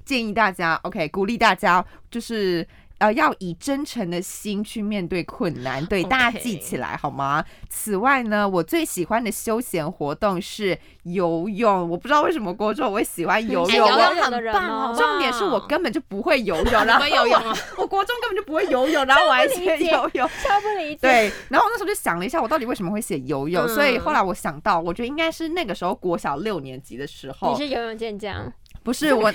[0.05, 2.67] 建议大家，OK，鼓励大家，就是
[2.99, 7.43] 呃，要以真诚的心去面对困难，对大家记起来好吗？
[7.69, 17.55] 此外呢，我最喜欢的休闲活动是游泳，我不知道为什么国中我会喜欢游泳，哎游泳很棒，重点是我根本就不会游泳， 然后会游泳啊？
[17.77, 20.27] 我国中根本就不会游泳，然后我还学游泳。
[20.43, 20.99] 超不理 解。
[21.01, 28.51] 对，然后我那时候就想了一下，我到底为什么会写游泳，嗯所以后来我想到，我觉得应该是那个时候国小六年级的时候，你是游泳健将，
[28.87, 29.29] 不是我，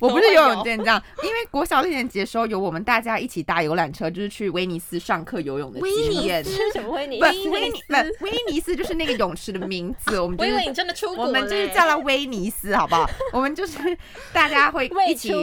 [0.00, 6.42] 我不是游泳健将，因为国小六年级的时候有我们大家一起搭游览车，就是去威尼斯上课游泳的威尼经验。
[6.42, 7.70] 是什么会你不，威尼
[8.18, 13.06] 不威尼斯就是那个泳池的名字，我们就是我以为你真的出国我们就是叫它威尼斯，好不好？
[13.34, 13.78] 我们就是
[14.32, 15.34] 大家会 一起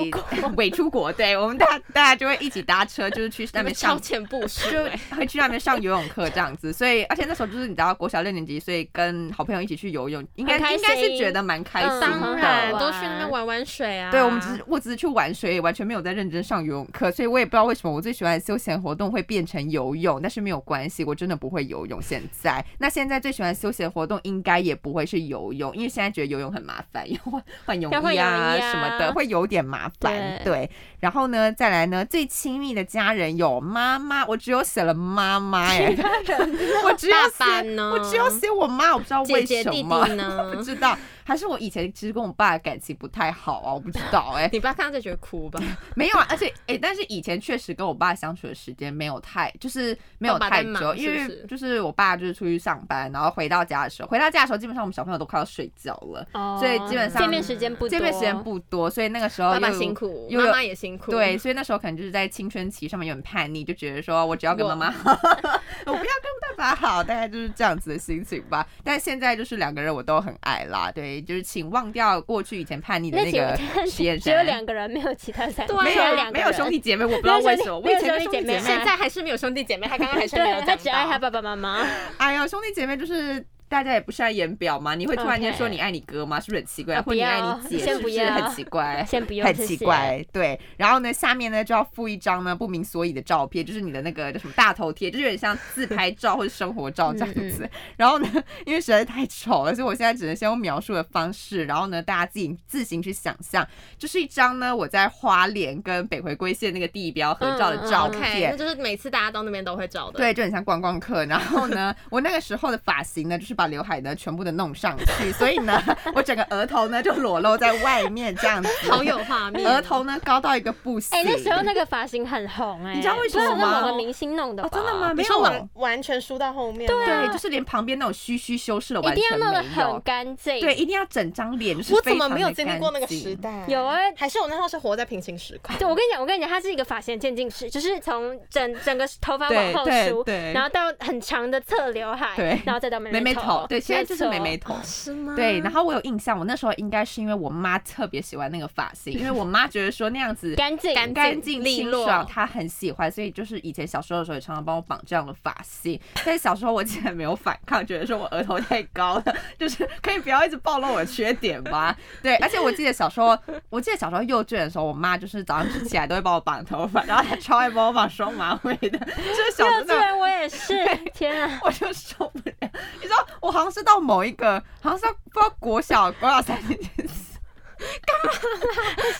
[0.57, 12.07] 伪出国，对我们大大家就会一起搭车，就是去那边上超前部署就欸，会去那边上游泳课这样子，所以而且那时候就是你知道国小六年级，所以跟好朋友一起去游泳，应该应该是觉得蛮开心嗯的。
[12.21, 14.09] 当然都去那边玩玩玩水啊。
[14.09, 22.01] 对，我们只是我只是去玩水，也完全没有在认真上游泳课，所以我也不知道为什么我最喜欢的休闲活动会变成游泳，但是没有关系，我真的不会游泳。
[22.01, 30.39] 现在，那现在最喜欢的休闲活动应该也不会是游泳，因为现在觉得游泳很麻烦，要换换泳要换泳衣啊什么的，会有点麻烦。
[30.43, 35.95] 对对，然后呢，再来呢，最亲密的家人有妈妈，我只有写了妈妈 哎，
[36.85, 40.97] 我只有写我只有写我妈，我不知道为姐姐弟什么，弟呢不知道，
[41.31, 45.61] 还是我以前其实跟我爸的感情不太好啊，我不知道哎、 你爸看到就觉得哭吧？
[45.95, 61.11] 没有啊，而且哎、但是以前确实跟我爸相处的时间没有太，就是没有太久，因为就是我爸就是出去上班，然后回到家的时候，回到家的时候基本上我们小朋友都快要睡觉了，哦所以基本上见面时间不多，见面时间不多，所以那个时候爸爸辛苦，妈妈也辛苦。
[61.11, 65.11] 对，，所以那时候可能就是在青春期上面有点叛逆，就觉得说我只要跟妈妈好，
[65.85, 68.67] 我不要跟爸爸好，大概就是这样子的心情吧。
[68.83, 73.57] 但现在就是两个人我都很爱啦，对，就是请忘掉过去以前叛逆的那个
[73.89, 74.41] 实验只有。
[74.43, 77.77] 两个人，没有其他三，对啊没有有没有兄弟姐妹，我不知道为什么。
[77.77, 81.19] 我没有以前的兄弟姐妹现在还是没有兄弟姐妹，他刚刚还是没有对，他只爱他。
[81.19, 81.87] 爸爸妈妈。
[82.17, 86.41] 哎呀，兄弟姐妹就是大家也不是爱演表嘛，你会突然间说你爱你哥吗？
[86.41, 86.95] 是不是很奇怪？
[86.95, 89.01] 啊或你爱你姐，是不是很奇怪？
[89.07, 89.77] 先不用，很谢谢。
[89.77, 90.59] 奇怪，对。
[90.75, 97.69] 然后呢，下面呢就要附一张呢不明所以的照片，就是你的那个叫什么大头贴，就是有点像自拍照或者生活照这样嗯子。
[97.95, 98.27] 然后呢，
[98.65, 103.65] 因为实在是太丑了，所以我现在只能先用描述的方式，然后呢大家自己自行去想象，
[103.97, 108.57] 就是一张呢我在花莲跟北回归线那个地标合照的照片那。
[108.57, 111.23] 就是每次大家到那边都会照的。，对，就很像观光客。
[111.25, 115.79] 然后呢，我那个时候的发型呢，就是把刘海呢全部的弄上去，所以呢，
[116.15, 119.63] 我整个额头呢就裸露在外面这样子，好有画面。
[119.69, 121.15] 额头呢高到一个不行。
[121.15, 125.13] 哎，那时候那个发型很红哎，你知道为什么吗某个明星弄的哦，真的吗？
[125.13, 130.01] 没有，完完全梳到后面吗，对，就是连旁边那种虚虚修饰的一定要完全没弄得很。
[130.01, 130.59] 干净。
[130.59, 133.35] 对，，一定要整张脸就是我怎么没有经历过那个时？
[133.35, 133.63] 代？
[133.67, 135.75] 有啊还是我那时候是活在平行时空？
[135.77, 144.75] 对，我跟你讲，我跟你讲，它是一个发型渐进式，就是从整整个头发往后梳，对对然后到很长的侧刘海，对然后再到妹妹妹头头，，对，现在就是妹妹头。
[144.83, 145.33] 是吗？
[145.35, 155.99] 对，然后我有印象，我那时候应该是因为我妈特别喜欢那个发型，因为我妈觉得说那样子干净，干干净利落清爽，她很喜欢，所以就是以前小时候的时候也常常帮我绑这样的发型。
[156.25, 161.95] 但是小时候我竟然没有反抗，觉得说我额头太高了，就是可以不要一直暴露我的缺点吗？
[162.21, 163.37] 对，而且我记得小时候，
[163.69, 170.21] 我记得小时候幼稚园的时候，我妈就是早上起来都会帮我绑头发，然后她超爱帮我绑双马尾的，就是小时候。
[170.21, 171.59] 我也是，天啊！
[171.63, 172.69] 我就受不了，
[173.01, 176.89] 你知道，我好像是到某一个，好像是到不知道国小国小三年级，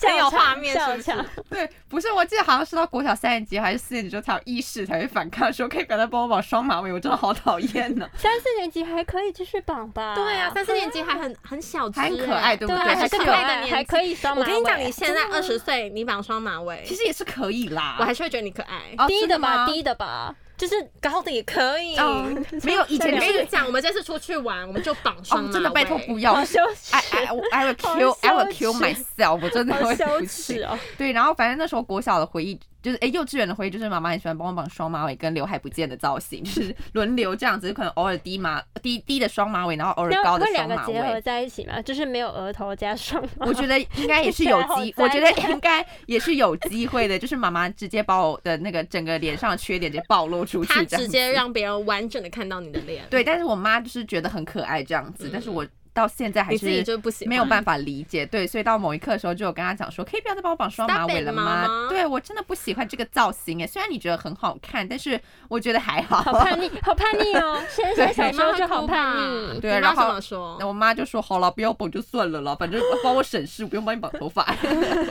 [0.08, 1.12] 很有画面是不是
[1.50, 10.14] 对，不是，我记得好像是到国小三年级还是四年级之后才有意识，才会反抗，说可以不要再帮我绑双马尾，我真的好讨厌呢，三四年级还可以继续绑吧？
[10.14, 14.48] 对啊，三四年级还很很小很可爱，对不对啊，还是可爱，还可以双马尾。
[14.48, 17.96] 我跟你讲，你现在二十岁，你绑双马尾，其实也是可以啦。
[18.00, 18.94] 我还是会觉得你可爱。
[19.00, 21.98] 哦低的吧，吗低的吧，就是高的也可以。
[21.98, 22.24] 哦，
[22.62, 26.36] 没有以前跟你讲，我们这次出去玩，我们就绑双马哦，真的拜托不要。
[26.36, 26.96] 好羞耻。
[26.96, 30.78] I I I will kill I will kill myself，我真的会好羞耻哦！
[31.00, 41.22] 对，然后反正那时候国小的回忆就是，哎、幼稚园的回忆就是妈妈很喜欢帮我绑双马尾跟刘海不见的造型，就是 轮流这样子，可能偶尔低马低低的双马尾，然后偶尔高的双马个结合。
[41.22, 41.82] 在一起嘛？
[41.82, 43.46] 就是没有额头加双马。
[43.46, 53.04] 我觉得应该也是有 机，我觉得应该也是有机会的，就是妈妈直接把我的那个整个脸上的缺点直接暴露出去，直接让别人完整的看到你的脸。
[53.10, 56.86] 对，但是我妈就是觉得很可爱这样子，但是我到现在还是
[57.26, 66.22] 没有办法理解，对，所以到某一刻的时候，就有跟他讲说，可以不要再帮我绑双马尾了妈妈对我真的不喜欢这个造型哎，虽然你觉得很好看，但是我觉得还好。
[66.22, 67.62] 好叛逆，好叛逆哦！
[67.70, 69.60] 现在小时候就好叛逆。
[69.60, 70.14] 对然后
[70.60, 70.68] 那？
[70.68, 74.56] 我妈就说好了，不要绑就算了啦，反正帮我省事，不用帮你绑头发。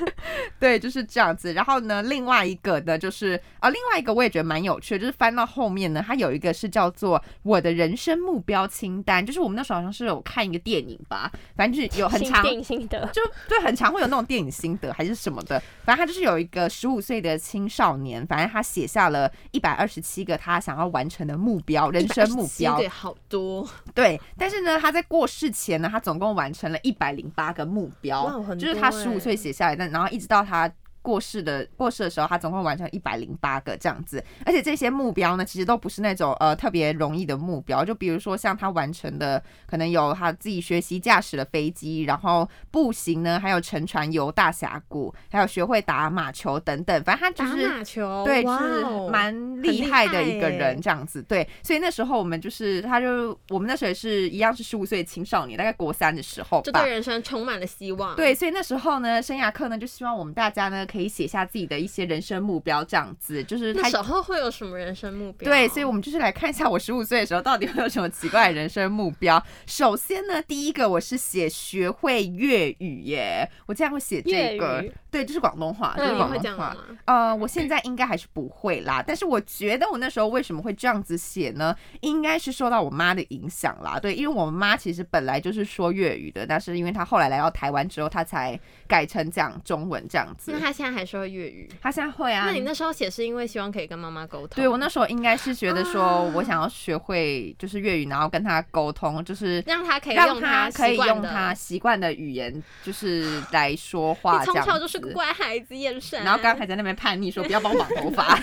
[0.59, 1.53] 对，就是这样子。
[1.53, 12.35] 然后呢，另外一个呢，就是啊，另外一个我也觉得蛮有趣的，就是翻到后面呢，它有一个是叫做我的人生目标清单，就是我们那时候好像是有看一个电影吧，反正就是有很长。
[12.35, 22.77] 新电影心得，就对，很常会有那种电影心得还是什么的，反正他就是有一个十五岁的青少年，反正他写下了一百二十七个他想要完成的目标，人生目标。
[22.79, 23.69] 对，好多。
[23.93, 30.71] 对，但是呢，他在过世前呢，他总共完成了一百零八个目标就是他十五岁写下来，但然后一直到他。
[31.03, 51.23] 过世的过世的时候，他总共完成一百零八个这样子，而且这些目标呢，其实都不是那种呃特别容易的目标，就比如说像他完成的，可能有他自己学习驾驶的飞机，然后步行呢，还有乘船游大峡谷，还有学会打马球等等，反正他就打是马球，对，哇是哦蛮厉害的一个人这样子。
[51.23, 56.91] 对，所以那时候我们就是，他就我们那时候也是一样是十五岁的青少年，大概国三的时候吧就对。
[56.91, 58.17] 人生充满了希望。
[58.17, 65.49] 对，所以那时候呢，生涯课呢就希望我们大家呢可以写下自己的一些人生目标，这样子就是他小时候会有什么人生目标？
[65.49, 69.43] 对，所以我们就是来看一下我十五岁的时候到底会有什么奇怪的人生目标。
[69.67, 76.77] 首先呢，第一个我是写学会粤语耶，我竟然会写这个，对，就是广东话，就是广东话。
[77.05, 81.77] 呃，我现在应该还是不会啦，但是我觉得我那时候为什么会这样子写呢？
[82.01, 83.99] 应该是受到我妈的影响啦。
[84.01, 91.69] 对，因为我妈其实本来就是说粤语的，但是因为她后来来到台湾之后，她才改成讲中文这样子现在还是会粤语？
[91.83, 92.45] 他现在会啊。
[92.47, 94.57] 那你那时候写是因为希望可以跟妈妈沟通？
[94.57, 104.65] 对我那时候应该是觉得说，啊我想要学会就是粤语，然后跟他沟通，就是让他可以让用她可以用他习惯的语言，就是来说话 你这样。
[104.65, 106.25] 从小就是个乖孩子，眼神。
[106.25, 108.39] 然后刚刚还在那边叛逆说不要帮我绑头发，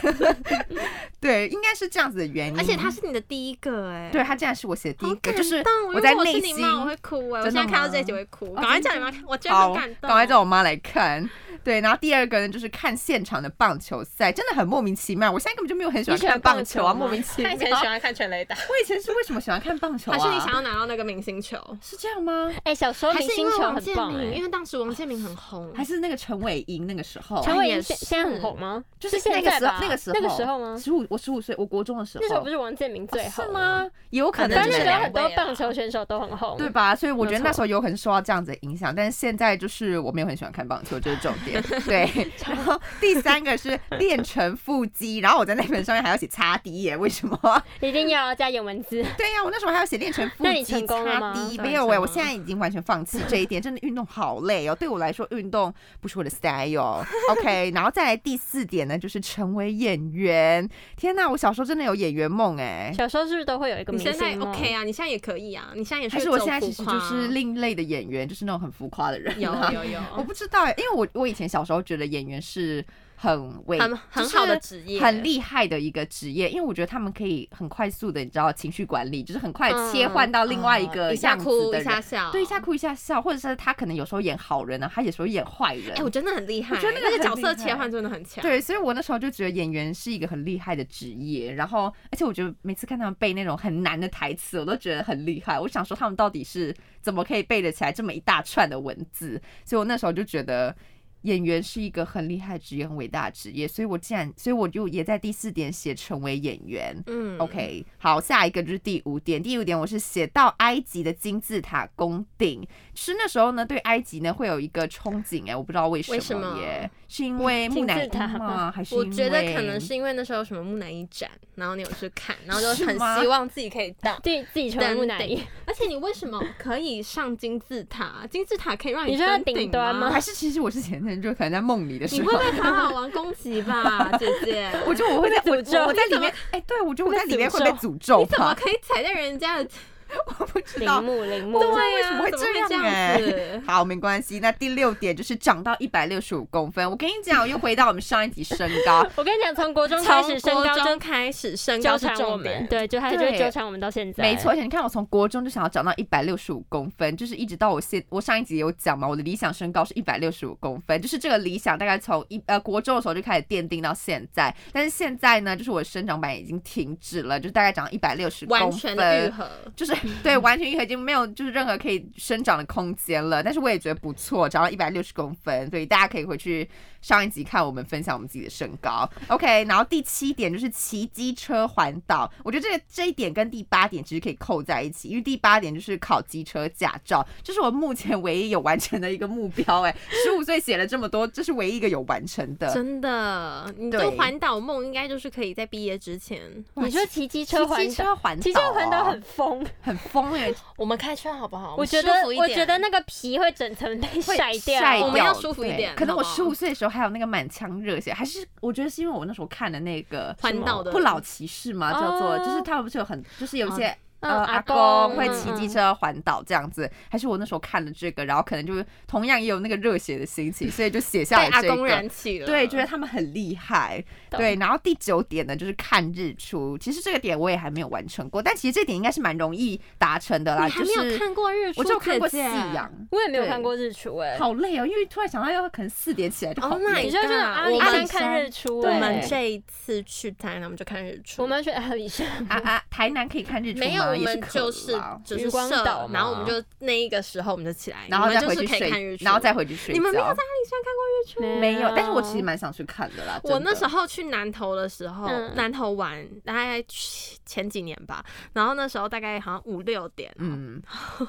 [1.20, 2.60] 对，应该是这样子的原因。
[2.60, 10.08] 而且他是你的第一个哎，对他竟然是我写的第一个，就是动我在内心我会哭哎，我现在看到吗这一集会哭，哦赶快叫你妈看，我真的感动。
[10.08, 11.28] 赶快叫我妈来看。
[11.64, 15.32] 对，然后第二个呢，就是看现场的棒球赛，真的很莫名其妙。
[15.32, 17.50] 我现在根本就没有很喜欢看棒球啊，球莫名其妙。
[17.50, 20.18] 他以前喜欢看全垒打，我以前是为什么喜欢看棒球啊？
[20.18, 21.58] 还是你想要拿到那个明星球？
[21.82, 22.52] 是这样吗？
[22.64, 23.72] 哎、小时候还是因为明星球？
[23.72, 27.42] 很棒哎、因为当时王建民很红，还是那个陈伟英那个时候？
[27.44, 28.84] 陈伟也霆现现在很红吗？
[29.00, 30.78] 就是现那个时候在，那个时候，那个时候吗？
[30.78, 32.22] 十五，我十五岁，我国中的时候。
[32.22, 33.52] 那时候不是王建民最好是？
[33.52, 33.88] 吗？
[34.10, 36.96] 也有可可能就是但那时候很多棒球选手都很红，对吧？
[36.96, 41.62] 所以我觉得那时候有可能受到这样子的影响，但是现在就是我没有很喜欢看棒球，这是重点。
[41.86, 47.40] 对，然后第三个是练成腹肌，然后我在那本上面还要写擦 D 耶，为什么？
[47.82, 49.04] 一定要加颜文字。
[49.18, 57.06] 对呀、我那时候还要写练成腹那你肌擦对没有哎、我现在已经完全放弃这一点，真的运动好累哦，对我来说运动不是我的 style。
[57.30, 60.68] OK， 然后再来第四点呢，就是成为演员。
[60.96, 62.94] 天哪，我小时候真的有演员梦哎。
[62.98, 64.84] 小时候是不是都会有一个你现在 OK 啊？
[64.84, 69.40] 你现在也可以啊，你现在也还是我现在其实就是另类的演员，就是那种很浮夸的人。
[69.40, 72.84] 有有有，我不知道哎，因为我我以前小时候觉得演员是
[73.16, 81.74] 很伟很很好的职业，很厉害的一个职业，因为我觉得他们可以很快速的，你知道情绪管理，就是很快嗯切换到另外一哦个一下哭。
[81.74, 85.96] 一下笑，对，一下哭一下笑，或者是他可能有时候演好人啊，他有时候演坏人。
[85.98, 88.42] 哎，我真的很厉害，我觉得那个那个角色切换真的很强。
[88.42, 95.60] 对，所以我那时候就觉得演员是一个很厉害的职业，然后而且我觉得每次看他们背那种很难的台词，我都觉得很厉害。
[95.60, 100.76] 我想说他们到底是怎么可以背得起来这么一大串的文字，所以我那时候就觉得。
[101.22, 106.96] 演员是一个很厉害的职业，很伟大的职业，所以我既然，所以我就也在第四点写成为演员。
[107.08, 109.42] 嗯 OK，好，下一个就是第五点。
[109.42, 112.66] 第五点我是写到埃及的金字塔宫顶，
[113.00, 118.72] 是那时候呢对埃及呢会有一个憧憬哎、我不知道为什为什么耶，是因为木金字乃伊塔吗？
[118.76, 124.20] 还是我觉得可能是因为那时候有什么木乃伊展，然后你有去看，然后就很希望自己可以到。
[124.24, 128.26] 自己自己成为木乃伊，而且你为什么可以上金字塔？
[128.32, 132.58] 金字塔可以让你登顶端吗还是其实我是前天就可能在梦里的时候你会不。
[132.58, 134.72] 会好好玩攻击吧，姐姐？
[134.88, 138.56] 我觉得我会在诅咒我在里面，哎、对我觉得我在里面会被诅咒被诅咒你怎么？
[138.56, 139.70] 可以踩在人家的？
[140.40, 141.60] 我不知道铃木铃木。
[141.60, 143.62] 对啊为什么会这样子？
[143.68, 144.40] 好，没关系。
[144.40, 146.90] 那第六点就是长到一百六十五公分。
[146.90, 149.06] 我跟你讲，又回到我们上一集身高。
[149.16, 152.68] 我跟你讲，从国中开始身从国高就中开始，身高是纠缠我们，重点。
[152.68, 154.24] 对，就他就会纠缠我们到现在。
[154.24, 169.94] 没错，而且你看，我从国中就想要长到一百六十五公分，就是一直到我现我上一集有讲嘛，我的理想身高是一百六十五公分，就是这个理想大概从一呃国中的时候就开始奠定到现在，但是现在呢，就是我的生长板已经停止了，就大概长一百六十公分，完全愈合，就是
[170.24, 173.42] 对，完全愈合已经没有就是任何可以生长的空间了。
[173.44, 176.68] 但是我也觉得不错，长到一百六十公分，所以大家可以回去
[177.08, 179.10] 上一集看我们分享我们自己的身高。
[179.30, 189.84] OK，然后第七点就是骑机车环岛，我觉得这个这一点跟第八点其实可以扣在一起，因为第八点就是考机车驾照，这是我目前唯一有完成的一个目标。
[189.84, 192.74] 哎， 十五岁写了这么多，这是唯一一个有完成的。
[192.74, 196.42] 真的，你对就环岛梦应该就是可以在毕业之前。
[196.74, 199.66] 你说骑机骑车环机车岛，环岛、骑机车环岛很疯。
[199.80, 201.76] 很疯哎、我们开车好不好？
[201.78, 204.82] 我觉得，我觉得那个皮会整层被会晒掉。
[204.82, 221.88] 晒掉我们要舒服一点可能我十五岁的时候还有那个满腔热血，还是我觉得是因为我那时候看的那个环岛的不老骑士嘛，叫做哦就是他们不是有很就是有一些嗯呃，阿阿公公会骑机车环岛这样子，还是我那时候看了这个，然后可能就是同样也有那个热血的心情，所以就写下被阿公来这个。
[221.88, 222.46] 燃起了。
[222.48, 224.04] 对，觉得他们很厉害。
[224.32, 226.78] 对，然后第九点呢，就是看日出。
[226.78, 230.68] 其实这个点我也还没有完成过，但其实这点应该是蛮容易达成的啦。
[230.68, 234.38] 就是没有看过日出，我就看过夕阳，我也没有看过日出哎。
[234.38, 237.04] 好累哦，因为突然想到要可能四点起来就好 Oh my 累。
[237.06, 239.00] 你就去 God，阿里我们山看日出我哎。
[239.00, 241.42] 们这一次去台南，我们就看日出。
[241.44, 243.86] 我们去阿里山，啊啊，台南可以看日出吗？
[243.86, 244.92] 没有，我们就是
[245.24, 249.94] 就是渔光设然后我们就那一个时候我们就起来，然后再回去睡，可以看日出，然后再回去睡觉。
[249.94, 251.60] 你们没有在阿里山看过日出？
[251.60, 253.40] 没有，但是我其实蛮想去看的啦。
[253.44, 260.82] 我那时候去南投的时候，嗯南投玩大概去前几年吧，然后那时候大概好像五六点，嗯，
[261.20, 261.28] 嗯，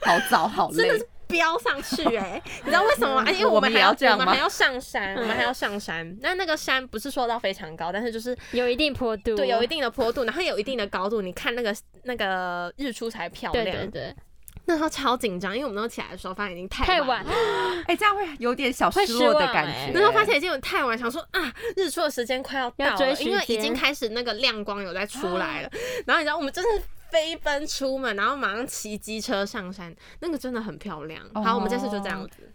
[0.00, 1.08] 好早好累 真的是。
[1.28, 3.24] 飙上去哎、 你知道为什么吗？
[3.26, 6.16] 啊因为我们还要这样吗我们还要上山，嗯我们还要上山。
[6.20, 11.74] 那那个山不是说到非常高，但是就是有一定坡度，对有一定的坡度，然后有一定的高度，你看那个
[12.04, 13.64] 那个日出才漂亮。
[13.64, 14.16] 对对对，
[14.66, 17.32] 那时候超紧张，因为我们那时候起来的时候发现已经太晚晚了。
[17.86, 19.92] 哎，这样会有点小失失落的感哎觉。
[19.94, 25.70] 那时候发现已经有太晚，想说啊，日出的时间快要到了，要因为已经开始那个亮光有在出来了。
[26.06, 26.82] 然后你知道，我们真的
[27.16, 31.18] 飞奔出门，然后马上骑机车上山，那个真的很漂亮。
[31.32, 32.52] 好，我们这次就这样子，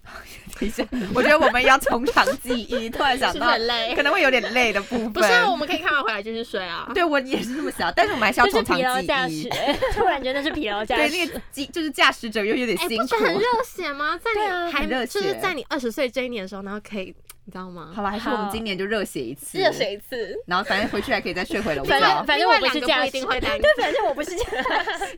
[0.59, 0.85] 等一下，
[1.15, 2.87] 我觉得我们要从长计议。
[2.87, 4.03] 突然想到很累 可？
[4.03, 5.13] 能会有点累的部分。
[5.13, 6.87] 不是啊，我们可以看完回来继续睡啊。
[6.93, 9.49] 对我也是这么想，但是我们还是要就是从长计议。，驶
[9.97, 13.25] 突然觉得是疲劳驾驶对，那个机就是驾驶者又有点哎、辛苦不是。
[13.25, 14.19] 很热血吗？
[14.23, 17.91] 在你还就是在你二十岁这一年的时候，然后可以，你知道吗？
[17.93, 20.37] 好了，还是我们今年就热血一次，热血一次。
[20.45, 22.25] 然后反正回去还可以再睡回楼反觉正。
[22.27, 24.65] 反正我不是驾驶，不一定会带你对，反正我不是这样。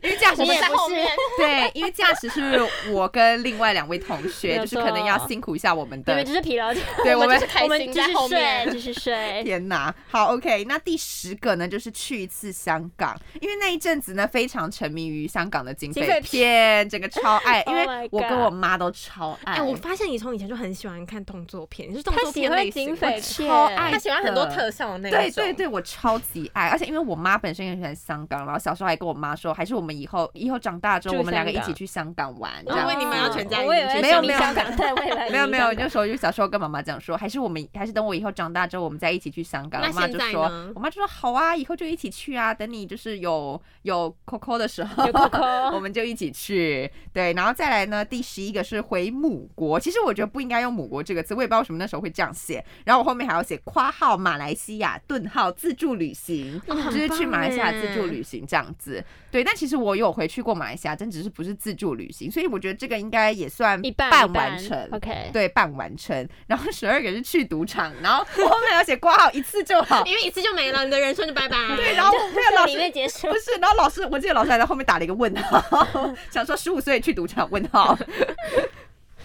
[0.02, 1.06] 因为驾驶你也不是在后面，
[1.36, 2.58] 对，因为驾驶是
[2.90, 6.26] 我跟另外两位同学，就是可能要辛苦一下我们的你们。
[6.26, 6.72] 只是疲劳
[7.02, 8.72] 对 我们是开我们心在继续后面睡，。
[8.72, 9.42] 继续睡。
[9.44, 19.56] 天哪，好 OK，那第十个呢，就是去一次香港，因为那一阵子呢非常沉迷于香港的警匪片，整个超爱，因 Oh 为我跟我妈都超爱。
[19.56, 25.18] 哎、我发现你从以前就很喜欢看动作片，你是动作他喜欢警匪超爱片，他喜欢很多特效的那种。
[25.18, 32.52] 对对对，我超级爱，而且因为我妈本身也喜欢香港，然后小时候还跟我妈说，还是我们以后以后长大之后，我们两个一起去香港玩。
[32.64, 39.80] 我这样以为你们要全家移我以为民去没有没有移民香港，对，未来没有没有，那时候就小时候跟妈妈讲说，还是我们还是等我以后长大之后，我们再一起去香港。
[39.82, 40.42] 那我妈就说，
[40.74, 46.90] 我妈就说好啊，以后就一起去啊，等你就是有有 Coco 的时候有 Coco 我们就一起去。
[47.12, 49.78] 对，然后再来呢，第十一个是回母国。
[49.78, 52.64] 其实我觉得不应该用母国这个词，我也不知道为什么那时候会这样写。
[52.84, 59.02] 然后我后面还要写括号马来西亚顿号自助旅行，就是去马来西亚自助旅行这样子。
[59.30, 64.88] 对，但其实我有回去过马来西亚，但只是不是自助旅行，所以我觉得这个应该也算一半半一半完成。
[64.92, 66.28] OK，对，半完成。
[66.46, 70.04] 然后十二个是去赌场，然后我后面要写挂号一次就好。
[70.04, 71.56] 因为一次就没了，你的人生就拜拜。
[71.74, 73.34] 对，然后没有老里师面结束不。
[73.34, 77.98] 是，然后老师，我记得老师还在后面打了一个问号， 想说十五岁去赌场问号，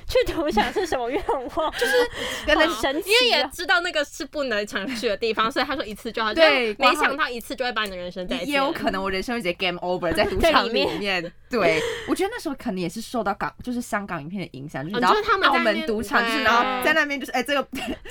[0.09, 1.23] 去赌场是什么愿
[1.55, 1.71] 望？
[1.73, 1.93] 就是
[2.45, 3.49] 可能很神奇因为也啊。
[3.53, 6.33] 知道那个是不能常去的地方，所以他说一次就好。
[6.33, 8.37] 对就没想到一次就会把你的人生再。
[8.37, 11.33] 也有可能我人生会直接 game over 在赌场里里面面。
[11.49, 17.67] 对，我觉得那时候可能也是受到港就是香港影片的影响，就是你知道哦就是他们澳门赌场，就是然后在那边就是哎这个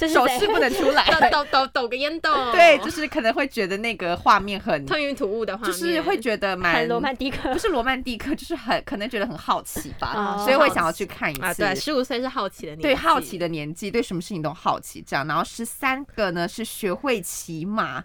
[0.09, 11.63] 手势不能出来，抖抖抖抖个烟斗，对，就是可能会觉得那个画面很吞云吐雾的画面，就是会觉得蛮很罗曼蒂克不，是罗曼蒂克，就是很可能觉得很好奇吧，哦所以会想要去看一次。
[11.89, 15.26] 十五岁是好奇的年纪，对好奇的年纪，对什么事情都好奇，这样。
[15.26, 18.05] 然后十三个呢是学会骑马，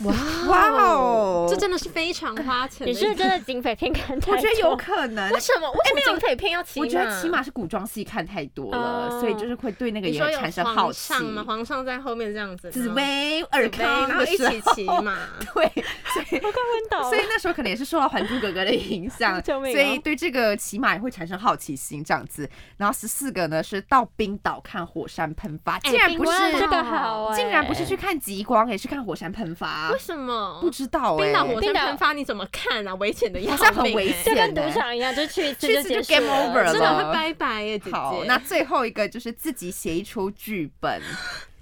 [0.00, 0.14] 哇
[0.48, 2.86] 哇哦 这真的是非常花钱。
[2.86, 4.36] 你是不是真的警匪片看太多？
[4.36, 5.40] 我觉得有可能为。
[5.40, 5.70] 什么？
[5.70, 6.84] 为什么警匪片要骑马？
[6.84, 10.98] 我觉得骑马是古装戏看太多了，哦所以就是会对那个也产生好皇奇。
[11.14, 11.42] 上吗？
[11.46, 15.16] 皇上在后面这样子，紫薇、尔康然后一起骑马。
[15.54, 17.08] 对，所以我快昏倒了。
[17.08, 22.48] 所以那时候可能也是受到《还珠格格》的影响， 所以对这个骑马也会产生好奇心这样子。
[22.76, 30.58] 然后十四个呢是到冰岛看火山喷发，竟然不是这个好哎，竟然不是去看极光，也是看火山喷发为，什么？
[30.60, 32.94] 不知道哎、冰岛火山喷发你怎么看啊？
[32.96, 37.96] 危险的要命、好像很欸危险就跟赌场一样，就去去一次就 game over 了真的会拜拜耶，姐姐。
[37.96, 41.00] 好，那最后一个就是自己写一出剧本。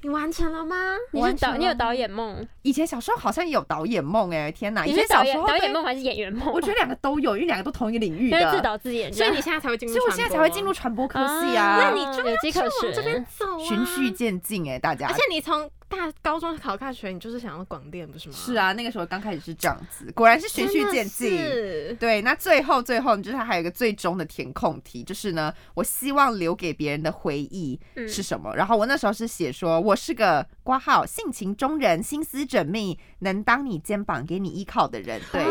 [0.02, 0.76] 你完成了吗？
[1.12, 2.46] 你是导，你有导演梦？
[2.62, 4.86] 以前小时候好像有导演梦哎，天哪！
[4.86, 6.52] 以你是导前小时候导演梦还是演员梦？
[6.52, 11.90] 我觉得两个都有，因为两个都同一个领域的自的，导自演，所以你现在才会进入所以，我现在才会进入传播科系啊啊。
[11.90, 13.24] 那你就有迹可要往这边。
[13.36, 15.14] 走啊，循序渐进哎，大家而。
[15.14, 18.34] 且你从大高中考大学，你就是想要广电，不是吗？
[18.36, 21.36] 是啊，那个时候刚开始是这样子，果然是循序渐进。
[21.98, 28.54] 对，那最后最后就是还有一个最终的填空题，就是呢，我希望留给别人的回忆嗯是什么？
[28.54, 35.20] 然后我那时候是写说，我是个挂号性情中人，心思缜密，能当你肩膀给你依靠的人。
[35.30, 35.44] 对，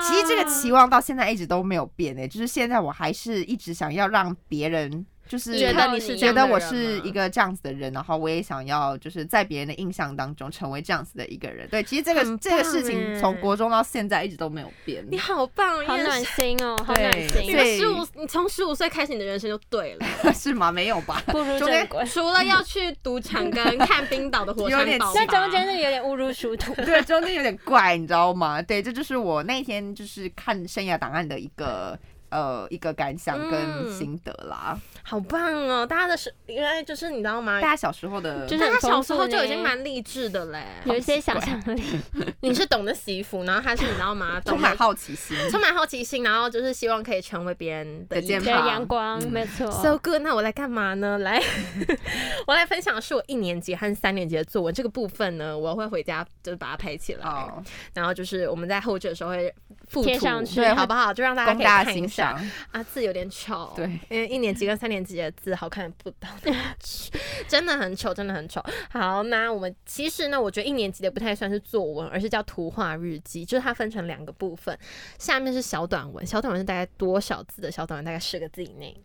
[0.00, 5.04] 其实这个期望到现在一直都没有变诶、就是现在我还是一直想要让别人
[5.34, 11.68] 就是觉得你是觉得我是一个这样子的人，然后我也想要就是在别人的印象当中成为这样子的一个人。
[11.68, 15.04] 对，其实这个这个事情从国中到现在一直都没有变。
[15.10, 20.06] 你好棒，好暖心哦，好暖心十五，你从十五岁开始，你的人生就对了。
[20.32, 20.70] 是吗？
[20.70, 21.20] 没有吧？
[21.26, 21.58] 不如。
[22.06, 26.72] 除了要去赌场跟 看冰岛的火有点山爆发，那中间是有点误入殊途。
[26.76, 28.62] 对，中间有点怪，你知道吗？
[28.62, 31.98] 对，这就是我那天就是看生涯档案的一个
[32.34, 34.76] 呃一个感想跟嗯心得啦。
[35.06, 35.86] 好棒哦！
[35.86, 37.68] 大家的是原来就是你知道吗大？
[37.68, 40.64] 家小时候的就是他小时候就已经蛮励志的嘞。
[40.84, 41.82] 有一些想象力，
[42.40, 44.40] 你是懂得惜福，然后他是你知道吗？
[44.44, 45.36] 懂充满好奇心。
[45.50, 49.70] 充满好奇心，然后就是希望可以成为别人的肩膀阳光，嗯没错。
[49.70, 51.18] So good，那我来干嘛呢？
[51.18, 51.40] 来，
[52.48, 57.62] 我来分享的是我一年级和三年级的作文这个部分呢，我会回家就是把它拍起来，哦，
[57.92, 59.54] 然后就是我们在后置的时候会
[59.88, 61.12] 附图贴上去对，好不好？
[61.12, 62.50] 就让大家可以供大家欣看一下赏。
[62.72, 67.10] 啊，字有点丑，对，因为一年级跟三年级的字好看不到哪去，
[67.48, 68.62] 真的很丑，真的很丑。
[68.90, 74.78] 好，那我们其实呢，我觉得一年级的不太算是作文，而是叫图画日记，就是它分成两个部分，
[75.18, 78.04] 下面是小短文，小短文是大概多少字的小短文？
[78.04, 78.96] 大概十个字以内。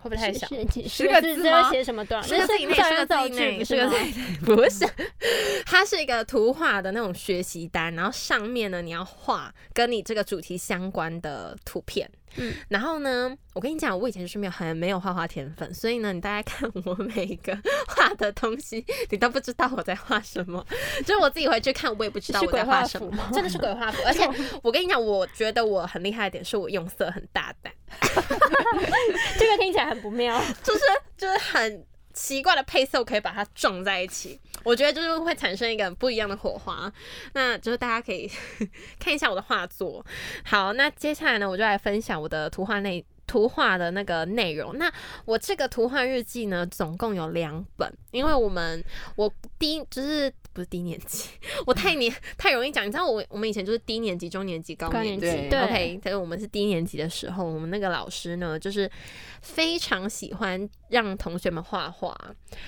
[0.00, 0.46] 会不会太小？
[0.86, 2.22] 十个字吗是写什么段？
[2.22, 4.20] 十个字以内，那十个造句，字以内，不是吗十个字？
[4.20, 4.86] 以内，不是，
[5.66, 12.08] 它是一个图画的那种学习单，然后上面呢你要画跟你这个主题相关的图片。
[12.36, 17.56] 嗯，然后呢，我跟你讲，我以前就是没有很没有画画天分，所以呢，你大概看我每一个
[17.88, 20.64] 画的东西，你都不知道我在画什么。
[21.04, 24.02] 就是我自己回去看，我也不知道我在画画什么真的 是鬼画符。
[24.06, 24.28] 而且
[24.62, 27.72] 我跟你讲，我觉得我很厉害的点是我用色很大胆。
[29.38, 30.40] 这个听起来很不妙。
[30.62, 30.80] 就是
[31.16, 31.86] 就是很
[32.18, 34.40] 奇怪的配色，我可以把它撞在一起。
[34.64, 36.92] 我觉得就是会产生一个很不一样的火花。
[37.34, 38.28] 那就是大家可以
[38.98, 40.04] 看一下我的画作。
[40.44, 43.04] 好，那接下来呢，我就来分享我的图画内。
[43.28, 44.90] 图画的那个内容，那
[45.26, 48.82] 我这个图画日记呢，总共有两本，因为我们
[49.16, 51.28] 我低就是不是低年级，
[51.66, 58.90] 我太年 太容易讲，你知道我我们以前就是低年级、中年级、高高年级年级对，OK，但是我们是低年级的时候，我们那个老师呢，就是
[59.42, 62.16] 非常喜欢让同学们画画，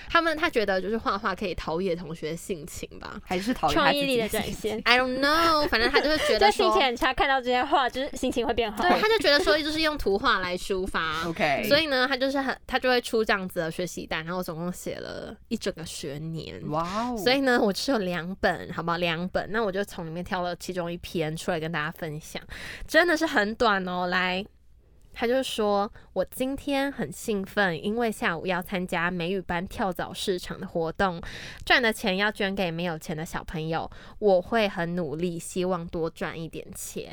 [0.08, 3.20] 他们他觉得就是画画可以陶冶同学性情吧。
[3.24, 4.80] 还是讨厌他自己 创意力的展现。
[4.84, 8.82] I don't know，反正他就是觉得说心情，很差，看到这些画，就是心情会变好。
[8.82, 11.26] 对，他就觉得说就是用图画来抒发。
[11.26, 16.60] OK，所以呢，他就是很，他就会出这样子的学习单，然后我总共写了一整个学年。
[16.70, 18.96] 哇哦，所以呢，我只有两本，好不好？
[18.96, 22.42] 两本，那我就从里面挑了其中一篇出来跟大家分享，
[22.86, 24.08] 真的是很短哦。
[24.08, 24.44] 来，
[25.12, 31.20] 他就说我今天很兴奋，因为下午要参加美语班跳蚤市场的活动，
[31.64, 33.90] 赚的钱要捐给没有钱的小朋友。
[34.18, 37.11] 我会很努力，希望多赚一点钱。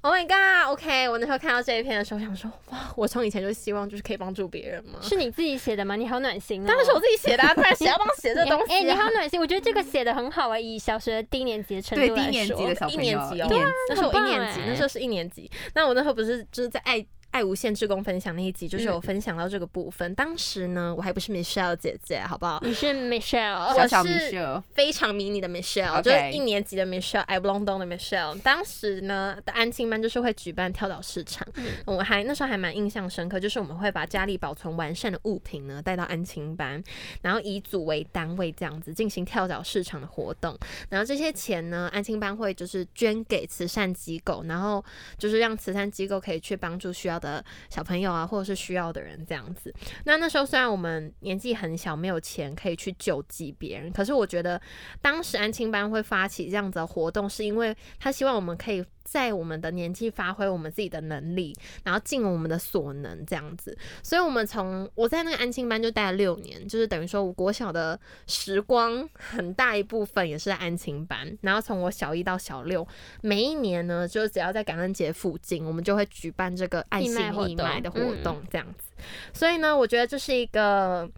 [0.00, 4.98] Oh my god！OK，、我那时候看到这一篇的时候，想说哇，我从以前就希望就是可以帮助别人嘛。
[5.02, 5.96] 是你自己写的吗？
[5.96, 6.64] 你好暖心哦。
[6.66, 8.76] 当然是我自己写的、啊，不然谁要帮我写这东西、啊？
[8.78, 15.50] 哎、你好暖心，我觉得这个写的很好啊，以小学低年级的程对度来说，低年级的小一朋友，年级哦，一年那时候我一年级那时候是一年级。
[15.74, 20.14] 那我那时候不是就是在爱爱无限志工分享那一集，就是有分享到这个部分。
[20.14, 22.60] 当时呢，我还不是 Michelle 姐姐，好不好？
[22.62, 28.38] 你是 Michelle，我小小是 Michelle，非常迷你的 Michelle，、就是一年级的 Michelle，I belong 的 Michelle。
[28.40, 31.46] 当时呢的安亲班就是会举办跳蚤市场，
[31.86, 36.82] 我还那时候还蛮印象深刻，就是我们会把家里保存完善的物品呢带到安亲班，
[37.22, 40.58] 然后以组为单位这样子进行跳蚤市场的活动。
[40.88, 44.84] 然后这些钱呢，安亲班会就是捐给慈善机构，然后
[45.16, 49.72] 就是让慈善机构可以去帮助需要的小朋友啊，或者是需要的人这样子。
[50.04, 54.60] 那那时候虽然我们年纪很小，没有钱可以去救济别人，可是我觉得
[55.00, 63.76] 当时安亲班会发起这样子的活动，是因为他希望我们可以在我们的年纪发挥我们自己的能力，然后尽我们的所能这样子。
[64.02, 71.36] 所以，我们从我在那个安亲班就待了六年，就是等于说我国小的时光很大一部分也是在安亲班。
[71.40, 72.86] 然后从我小一到小六，
[73.22, 77.12] 每一年呢，就只要在感恩节附近，我们就会举办这个爱心
[77.48, 78.92] 义卖的活动，这样子。
[79.32, 81.10] 所以呢，我觉得这是一个。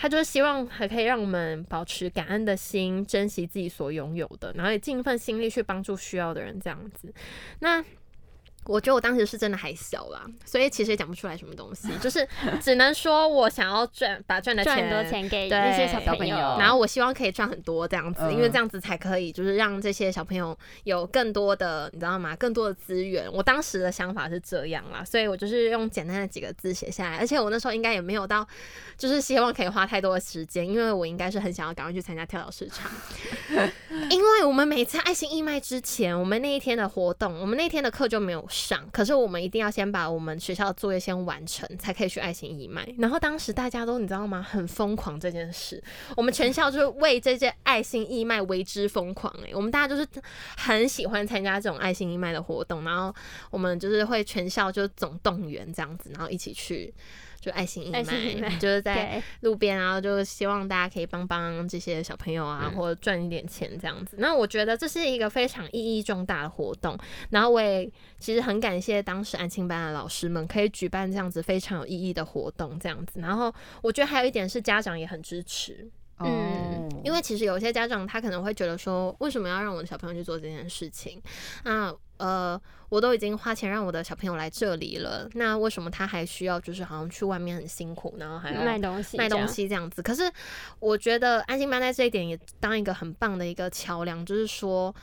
[0.00, 7.12] 他就是希望还可以让我们保持感恩的心，珍惜自己所拥有的，然后也尽一份心力去帮助需要的人，这样子。
[7.58, 7.84] 那
[8.66, 12.26] 我觉得我当时是真的还小啦，所以其实也讲不出来什么东西， 就是
[12.60, 22.36] 只能说我想要赚，把赚的赚钱很多钱给那些小小朋友然后我希望可以赚很多这样子，嗯因为这样子才可以就是让这些小朋友有更多的，你知道吗？
[22.36, 23.30] 更多的资源。
[23.32, 28.46] 我当时的想法是这样啦，所以我就是用简单的几个字写下来，而且我那时候应该也没有到，
[28.96, 32.90] 就是希望可以花太多的时间，因为我应该是很想要赶快去参加跳蚤市场，
[34.10, 42.86] 因为我们每次爱心义卖之前，我们那一天的活动，我们那天的课就没有上，可是我们一定要先把我们学校的作业先完成，才可以去爱心义卖。
[42.98, 44.42] 然后当时大家都你知道吗？
[44.42, 45.82] 很疯狂这件事，
[46.16, 50.06] 我们全校就是为这件爱心义卖为之疯狂哎、我们大家就是
[50.56, 53.14] 很喜欢参加这种爱心义卖的活动，然后
[53.50, 56.92] 我们就是会全校就总动员这样子，然后一起去。
[57.40, 64.16] 就爱心义爱心义卖卖，就是在，路边，然后就希望大家可以帮帮这些小朋友啊，嗯或者赚一点钱这样子。
[64.18, 66.98] 那我觉得这是一个非常意义重大的活动，
[67.30, 73.20] 然后我也其实很感谢当时安庆班的老师们可以举办这样子非常有意义的活动这样子。
[73.20, 81.20] 然后我觉得还有一点是家长也很支持，哦嗯因为其实有些家长他可能会觉得说，为什么要让我的小朋友去做这件事情？
[81.64, 82.60] 那呃，
[82.90, 89.48] 我都已经花钱让我的小朋友来这里了，那为什么他还需要就是好像去外面很辛苦，然后还要卖东西，卖东。
[89.48, 90.02] 西这样子。
[90.02, 90.30] 可是
[90.78, 94.94] 我觉得安心班在这一点也当一个很棒的一个桥梁，就是说。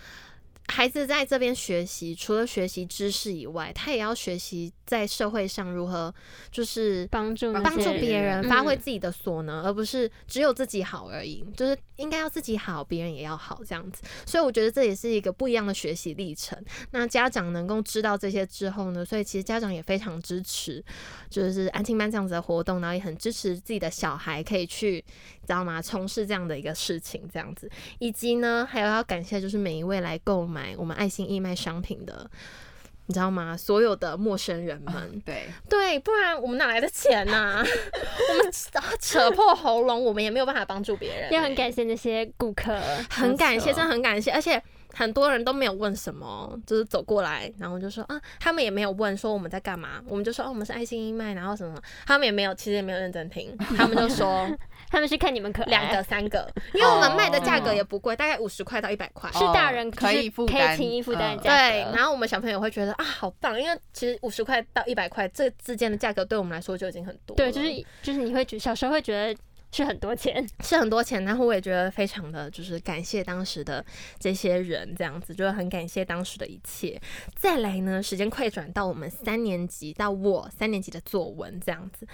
[0.67, 6.13] 孩子在这边学习，除了学习知识以外，他也要学习在社会上如何
[6.51, 11.43] 就是帮助帮助别人，嗯发挥自己的所能，而不是只有自己好而已。
[11.55, 14.03] 就是应该要自己好，别人也要好这样子。
[14.25, 16.61] 所以我觉得这也是一个不一样的学习历程。
[16.91, 20.83] 那家长能够知道这些之后呢，所以其实家长也非常支持，
[21.29, 25.03] 就是安亲班这样子的活动，然后也很支持自己的小孩可以去，
[25.41, 25.81] 你知道吗？
[25.81, 32.29] 从事这样的一个事情这样子，以及呢，还有要感谢就是每一位来购买我们爱心义卖商品的。
[33.09, 33.55] 你知道吗？
[33.55, 38.51] 所有的陌生人们，对，对，不然我们哪来的钱呐、 我们
[38.99, 42.77] 扯破喉咙，我们也没有办法帮助别人、也很感谢那些顾客，
[43.09, 44.61] 很感谢，真的很感谢，而且
[44.93, 54.45] 很多人都没有问什么，就是走过来，然后就说啊，他们也没有问说我们在干嘛，我们就说哦，我们是爱心义卖，然后什么，他们也没有，其实也没有认真听，他们就说
[54.89, 57.73] 他们是看你们可爱，两个、三个， 因为我们卖的价格哦。
[57.73, 59.29] 也不贵，大概五十块到一百块。
[59.31, 67.37] 是大人哦可以负可以轻易负担价对，然后我们小朋友会觉得啊，好棒，因为其实五十块到一百块这之间的价格对我们来说就已经很多了。
[67.37, 69.39] 对，就是就是你会觉小时候会觉得
[69.71, 73.83] 是很多钱， 是很多钱，然后我也觉得非常的就是感谢当时的
[74.17, 76.99] 这些人，这样子就是很感谢当时的一切。
[77.35, 82.07] 再来呢，时间快转到我们三年级，到我三年级的作文这样子。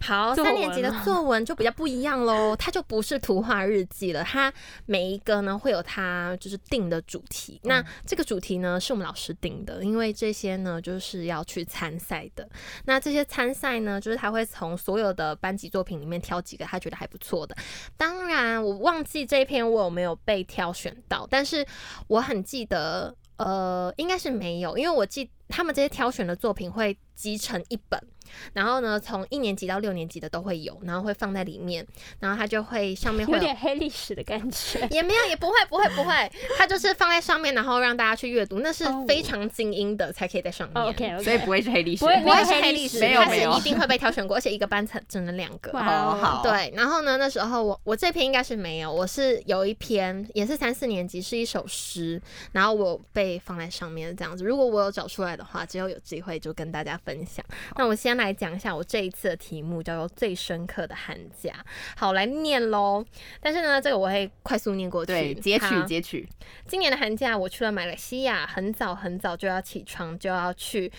[0.00, 4.52] 好，三年级的作文就比较不一样喽，它就不是图画日记了，它
[4.86, 7.60] 每一个呢会有它就是定的主题。
[7.64, 12.48] 那这个主题呢是我们老师定的，因为这些呢就是要去参赛的。
[12.84, 17.56] 那这些参赛呢，就是他会从所有的班级作品里面挑几个他觉得还不错的。
[17.96, 21.66] 当然，我忘记这一篇我有没有被挑选到，但是
[22.08, 28.00] 我很记得，呃，应该是没有，因为我记他们这些挑选的作品会集成一本。
[28.52, 31.84] 然后呢，从一年级到六年级的都会有，然后会放在里面，
[32.20, 34.86] 然后它就会上面会有有点黑历史的感觉。
[34.92, 40.80] 也没有，也不会，不会，不会， 它就是放在上面，然后让大家去阅读，那是哦非常精英的才可以在上面。
[40.80, 45.72] OK 所以不会是黑历史，不会是黑历史没有没有它是一定会被挑选过，而且一个班才只能两个。
[45.72, 52.22] 哇好好，对，然后呢，那时候我我这篇应该是没有，我是有一篇也是三四年级，是一首诗，
[52.52, 54.44] 然后我被放在上面这样子。
[54.44, 57.44] 如果我有找出来的话，之后有机会就跟大家分享。
[57.76, 61.64] 那我先来讲一下我这一次的题目，叫做“最深刻的寒假”。
[61.96, 63.04] 好，来念喽。
[63.40, 65.12] 但是呢，这个我会快速念过去。
[65.12, 66.28] 对，截取截取，
[66.68, 70.92] 今年的寒假，我去了马来西亚，很早很早就要起床，就要去，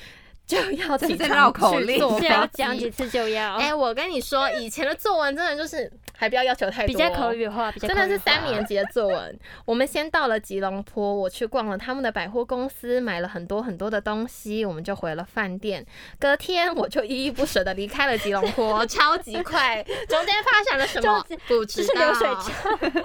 [0.52, 9.40] 就 要这是绕口令坐是要讲几次就要，哎、我跟你说，以前的作文真的就是还不要要求太多，比较口语化，比较真的是三年级的作文。
[9.64, 15.86] 我们先到了吉隆坡，我去逛了他们的百货公司，买了很多很多的东西，我们就回了饭店。
[16.20, 19.82] 隔天我就依依不舍的离开了吉隆坡，超级快。
[20.10, 21.38] 中间发生了什么这？
[21.48, 21.94] 不知道。
[21.94, 23.04] 这是流水账，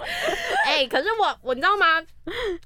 [0.66, 2.03] 哎、可是我我你知道吗？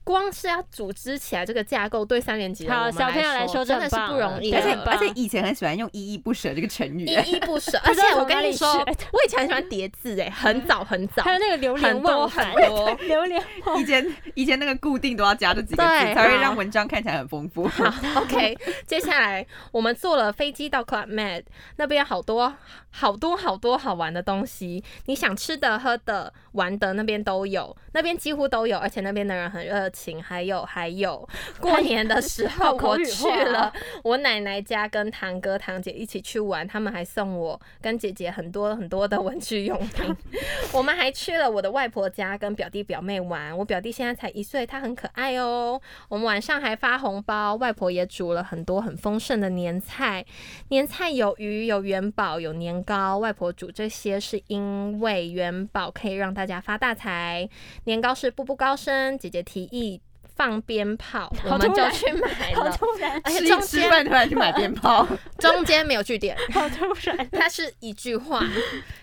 [0.04, 4.54] 光是要组织起来这个架构，对三年级的好我们小朋友来说说真的是不容易。
[4.54, 7.78] 而且且而且以前很喜欢用依依不舍这个成语，依依不舍。
[7.84, 12.94] 而且我跟你说，我以前很喜欢叠字，哎，很早很早，还有那个流连很多忘返，很多。
[13.06, 17.66] 流连忘以前以前那个固定都要加这几个字，才会让文章看起来很丰富。
[17.68, 17.84] 好
[18.16, 18.56] ，OK，
[18.86, 21.44] 接下来我们坐了飞机到 Club Med，
[21.76, 22.54] 那边好多
[22.91, 30.22] 好多好多好玩的东西，你想吃的、喝的、玩的那边都有，那边几乎都有，而且那边的人很热情。
[30.22, 31.28] 还有还有，
[31.61, 33.72] 过年的时候我去了哦
[34.05, 40.14] 我奶奶家，跟堂哥堂姐一起去玩，他们还送我跟姐姐很多很多的文具用品。
[40.72, 43.57] 我们还去了我的外婆家，跟表弟表妹玩。
[43.57, 45.80] 我表弟现在才一岁，他很可爱哦。
[46.09, 50.24] 我们晚上还发红包，外婆也煮了很多很丰盛的年菜。
[50.68, 53.18] 年菜有鱼、有元宝、有年糕。
[53.18, 57.48] 外婆煮这些是因为元宝可以让大家发大财，
[57.84, 59.18] 年糕是步步高升。
[59.18, 60.00] 姐姐提议
[60.36, 62.72] 放鞭炮，我们就去买好了。
[62.72, 65.06] 突然，而且中吃一吃间饭突然去买鞭炮，
[65.38, 68.42] 中间没有据点， 好突然，它是一句话。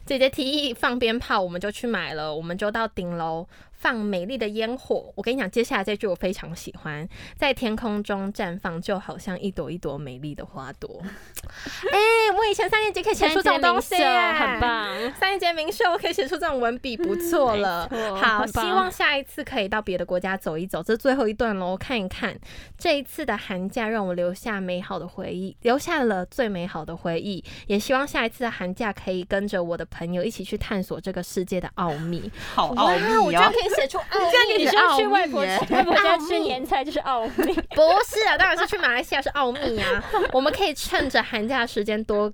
[0.05, 3.47] 姐姐提议放鞭炮，我们就去买了，我们就到顶楼
[3.78, 5.11] 放美丽的烟火。
[5.15, 7.07] 我跟你讲，接下来这句我非常喜欢，
[7.38, 11.01] 在天空中绽放，就好像一朵一朵美丽的花朵。
[11.91, 11.97] 哎、
[12.38, 14.59] 我以前三年级可以写出这种东西耶，很。
[14.59, 14.88] 棒。
[15.13, 17.88] 三年级名秀我可以写出这种文笔，不错了。
[18.19, 20.82] 好，希望下一次可以到别的国家走一走。
[20.82, 22.36] 这是最后一段喽，看一看
[22.78, 27.43] 这一次的寒假让我留下美好的回忆，留下了最美好的回忆。
[27.67, 32.32] 也希望下一次的寒假可以跟着我的朋友一起去探索这个世界的奥秘。
[32.55, 33.34] 好奥哇，我秘！
[33.66, 34.03] 以写出奥
[34.47, 40.03] 秘你说去外婆外婆家吃年菜就是奥秘， 不是啊，当然是去马来西亚是奥秘啊。
[40.34, 42.32] 我们可以趁着寒假时间多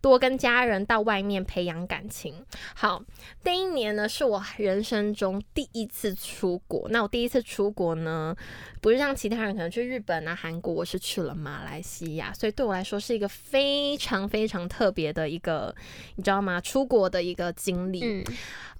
[0.00, 2.44] 多跟家人到外面培养感情。
[2.74, 3.02] 好，
[3.44, 6.88] 第一年呢是我人生中第一次出国。
[6.90, 8.34] 那我第一次出国呢，
[8.80, 15.74] 不是像其他人可能去日本啊、韩国，我是去了马来西亚，所以对我来说是一个非常非常特别的一个，
[16.16, 16.60] 你知道吗？
[16.60, 18.00] 出国的一个经历。
[18.02, 18.24] 嗯，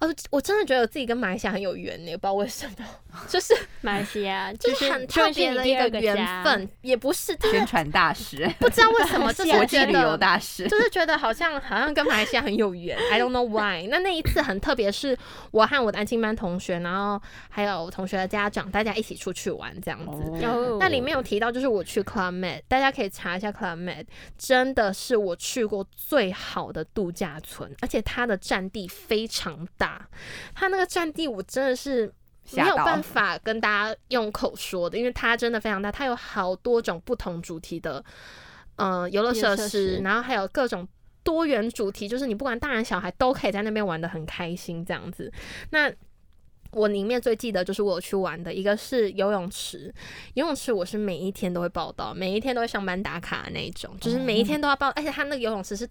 [0.00, 2.86] 哦，我真的觉得我自己跟马来西亚很有缘呢，不知道为什么，
[3.28, 10.18] 就是马来西亚就是很特别的一个缘分，也不是，但宣传大使，不知道为什么，就是 国际旅游觉得。
[10.20, 13.86] 大使，就是觉得好像好像跟马来西亚很有缘，I don't know why。
[13.88, 15.16] 那那一次很特别，是
[15.50, 20.46] 我和我的安亲班同学，然后还有同学的家长，大家一起出去玩这样子。
[20.46, 24.06] 哦那里面有提到，就是我去 Club Med，大家可以查一下 Club Med，
[24.36, 30.08] 真的是我去过最好的度假村，而且它的占地非常大，
[30.54, 32.12] 它那个占地我真的是。
[32.52, 38.02] 没有办法跟大家用口说的，因为它真的非常大，它有好多种不同主题的，
[38.74, 40.88] 呃，游乐设游乐设，施然后还有各种
[41.22, 45.32] 多元主题，就是你不管大人小孩都可以在那边玩的很开心这样子。
[45.70, 45.92] 那
[46.72, 49.92] 我里面最记得就是我去玩的一个是游泳池，
[50.34, 55.88] 游泳池我是每一天都会报道，每一天都会上班打卡的那种，就是每一天都要报，而且它那个游泳池是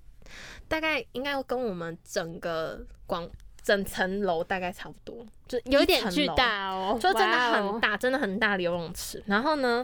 [0.68, 3.30] 大概应该要跟我们整个广
[3.62, 9.22] 整层楼大概差不多，就有点巨大哦，就真的很大，真的很大的游泳池。
[9.26, 9.84] 然后呢，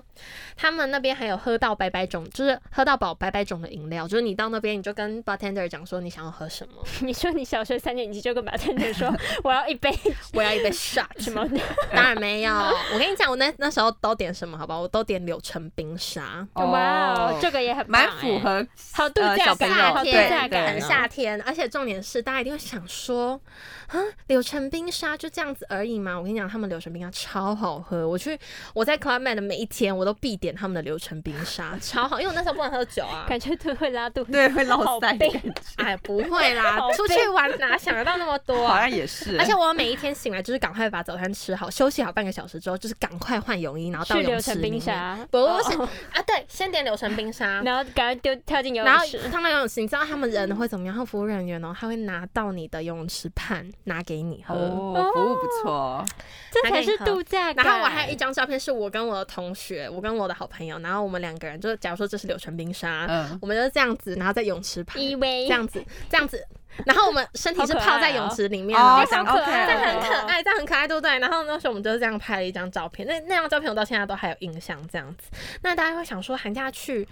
[0.55, 9.11] 他们那边还有喝到白白种，就是喝到饱白白种的饮料，就是你到那边你就跟 bartender 讲说你想要喝什么，你说你小学三年级就跟 bartender 说
[9.43, 9.91] 我要一杯
[10.33, 11.43] 我要一杯 shot 什么？
[11.91, 12.53] 当然没有，
[12.93, 14.77] 我跟你讲，我那那时候都点什么，好吧？
[14.77, 16.47] 我都点柳橙冰沙。
[16.53, 18.63] 哇哦，这个也很蛮符合
[18.93, 23.39] 好度呃假感，小朋友好度对对，很夏天，而且重点是大家一定会想说，
[23.87, 26.17] 啊，柳橙冰沙就这样子而已嘛。
[26.17, 28.07] 我跟你讲，他们柳橙冰沙超好喝。
[28.07, 28.37] 我去
[28.73, 32.19] 我在 Club Med 的每一天，我都必点他们的柳橙冰沙，超好。
[32.19, 33.25] 因为我那时候不能喝酒啊。
[33.27, 34.31] 感觉都会拉肚子。
[34.35, 35.51] 对会落好腮的悲感觉，
[35.83, 38.79] 哎，不会啦，出去玩哪想得到那么多 好啊？
[38.81, 44.75] 像也是，而且我每一天醒来就是赶快把早餐吃好，休息好半个小时之后，就是赶快换泳衣，然后到去泳柳橙冰。
[44.79, 49.29] 沙，不是哦啊，对，先点柳橙冰沙，然后赶快丢跳进游然后泳池。
[49.29, 50.93] 他们游泳池，你知道他们人会怎么样？
[50.93, 54.53] 他们服务人员哦，他会拿到你的游泳池畔拿给你喝。
[54.53, 56.05] 哦，服务不错，
[56.51, 57.51] 这才是度假。
[57.53, 65.47] 然后我还有一张照片，是我跟我的同学，我跟我的好朋友，然后我们两个人，就是假如说这是柳橙冰沙，嗯，我们就是这样子，然后在泳池旁依偎。
[65.47, 66.45] 这样子，这样子，
[66.85, 71.19] 然后我们身体是泡在泳池里面，哦然后这样好可爱这样很哦可爱，这样很可爱，对不对？
[71.19, 75.29] 然后那时候我们就是这样拍了一张照片，那那张照片我到现在都还有印象，这样子。
[75.61, 77.07] 那大家会想说，寒假去，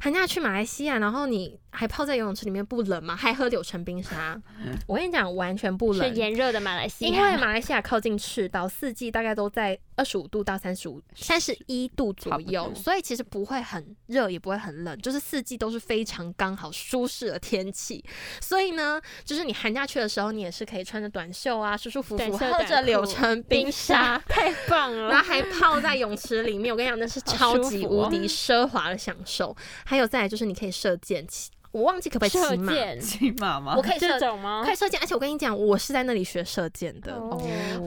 [0.00, 3.16] 寒假去马来西亚，然后你还泡在游泳池里面不冷吗？
[3.16, 4.40] 还喝柳橙冰沙？
[4.86, 6.16] 我跟你讲，完全不冷是冷。
[6.16, 18.04] 炎热的马来西亚，因为马来西亚亚靠近赤道，四季大概都在二十五度到三十五、三十一度左右，所以其实不会很热，也不会很冷，就是四季都是非常刚好舒适的天气。
[18.40, 24.18] 所以呢，就是你寒假去的时候，你也是可以穿着短袖啊，舒舒服服，喝着柳裤橙冰沙。
[24.28, 29.56] 太棒了然后，还泡在泳池里面，我跟你讲，那是超级无敌奢华的享受。
[29.84, 33.82] 还有再来就是你可以射箭，骑我忘记可不可以射骑马，箭骑马吗我？
[33.82, 34.72] 可以射箭吗可？
[34.72, 37.12] 以射箭，而且我跟你讲，我是在那里学射箭的。
[37.14, 37.38] 哦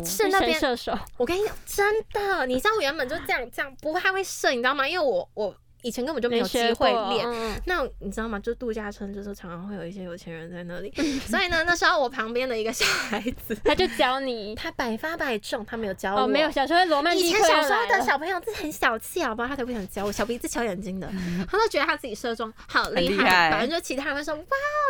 [0.06, 4.88] 是那边射手，我跟你讲，真的，你知道我原本就这样这样不太会射，你知道吗？
[4.88, 7.28] 因为我我以前根本就没有机会练。
[7.28, 8.40] 嗯那你知道吗？
[8.40, 10.92] 就度假村，就是常常会有一些有钱人在那里，
[11.28, 14.56] 所以呢，那时候我旁边的一个小孩子，他就教你。
[14.62, 16.22] 他百发百中，他没有教我。
[16.24, 19.48] 哦，没有，小时候罗曼蒂克前小时候的小朋友真的很小气，好不好？
[19.48, 21.08] 他才不想教我，小鼻子小眼睛的，
[21.50, 24.44] 他都觉得他自己射中好厉害反正就其他人会说哇，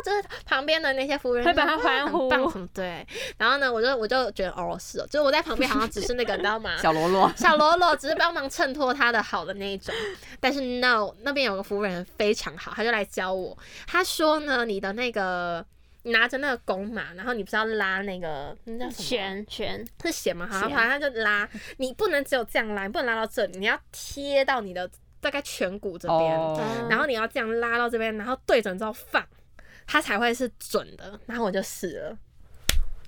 [0.03, 3.05] 就是旁边的那些服务员会把他欢呼很棒对。
[3.37, 6.75] 然后呢，我就我就觉得哦是哦，就是我在旁边好像只是那个你知道吗？
[6.81, 9.93] 小罗罗，小喽啰只是帮忙衬托他的好的那一种，
[10.39, 13.57] 但是 no，那边有个服务人非常好，他就来教我。
[13.87, 15.65] 他说呢，你的那个
[16.03, 19.03] 你拿着那个弓嘛，然后你不是要拉那个那叫什么？
[19.03, 20.47] 旋旋，是弦吗？
[20.51, 26.59] 好，弦反正他就拉，你不能只有这样拉，你不能拉到这里，你要贴到你的大概颧骨这边，哦，
[26.89, 29.23] 然后你要这样拉到这边，然后对准之后放，
[29.85, 31.19] 它才会是准的。
[31.27, 32.17] 然后我就试了。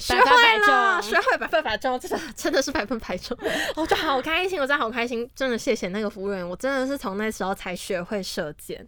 [0.04, 3.38] 学会了，学会百分百中，真的真的是百分百中，
[3.76, 8.86] 我就好开心，我真的好开心，真的谢谢那个服务员，我真的是从那时候才学会射箭。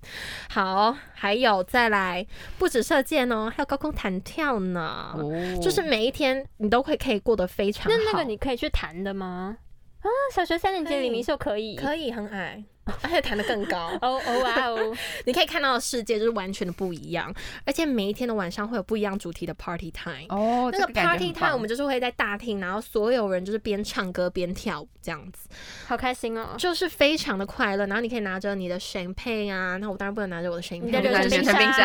[0.50, 2.26] 好，还有再来，
[2.58, 7.98] 不止射箭哦，还有高空弹跳呢，哦就是每一天你都会可以过得非常好。
[7.98, 9.58] 那那个你可以去弹的吗？
[10.02, 12.62] 啊，小学三年级李明秀可以，可以很矮，
[13.02, 13.90] 而且弹得更高。
[14.02, 17.34] 哦哦哇哦， 你可以看到的世界就是完全的不一样，
[17.66, 20.26] 而且每一天的晚上会有不一样主题的 party time。
[20.30, 25.50] 哦，那个 party time 我们就是会在大厅，然后所有人就是边唱歌边跳舞这样子，
[25.88, 26.56] 好开心哦！
[26.58, 27.86] 就是非常的快乐。
[27.88, 31.84] 然后你可以拿着你的 champagne 啊，那我当然不能拿着我的 champagne，你的柳橙 柳橙冰冰沙，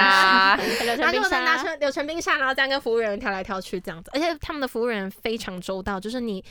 [1.41, 6.45] 拿沙，成柳橙冰沙，然后这样跟服务员跳来跳去这样子，而且他们的服务员非常周到，就是你。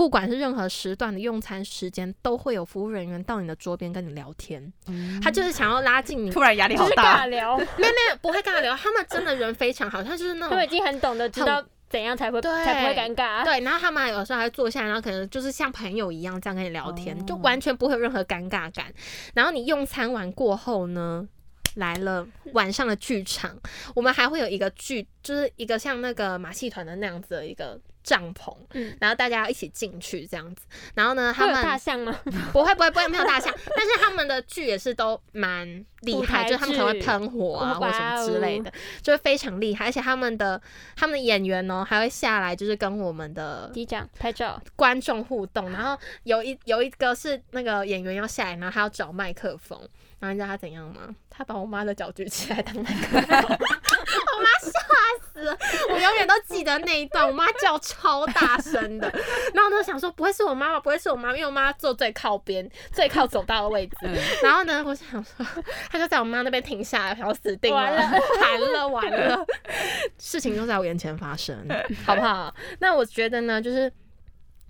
[0.00, 4.72] 不管是任何时段的用餐时间，都会有服务人员到你的桌边跟你聊天。
[5.22, 13.44] 他就是想要拉近你， 突然压力就是好大尬， 聊，没有没有不会尬聊，他们真的人非常好，他就是那种他们已经很懂得知道怎样才会对才不会尴尬。
[13.44, 18.86] 对，然后他们还有时候还会坐下来，然后可能就是像朋友一样这样跟你聊天，哦就完全不会有任何尴尬感。
[19.34, 21.28] 然后你用餐完过后呢，
[21.74, 23.54] 来了晚上的剧场，
[23.94, 30.64] 我们还会有一个剧，就是一个像那个马戏团的那样子的一个帐篷，嗯然后大家要一起进去这样子。
[30.94, 32.14] 然后呢，他们大们象吗？
[32.52, 35.66] 不会不会不会没有大象， 但是他们的剧也是都蛮
[36.00, 38.72] 厉害，就是他们可能会喷火啊或者什么之类哦的，
[39.02, 39.86] 就是非常厉害。
[39.86, 40.60] 而且他们的
[40.96, 49.78] 他们的演员呢，还会下来就是跟我们的机长拍照，观众互动，然后有一有一个是那个演员要下来，然后他要找麦克风，
[50.18, 51.14] 然后你知道他怎样吗？
[51.28, 53.58] 他把我妈的脚举起来当麦克风，
[55.32, 55.56] 死了，
[55.90, 59.08] 我永远都记得那一段，我妈叫超大声的，
[59.54, 65.46] 然后我就想说不会是我妈妈，不会是我妈，因为我妈坐最靠边、最靠走道的位置，嗯然后呢，我想说，
[65.90, 69.46] 她就在我妈那边停下来，想要死定了， 完了完了完了，
[70.18, 71.56] 事情就在我眼前发生，
[72.04, 72.54] 好不好？
[72.80, 73.92] 那我觉得呢，就是。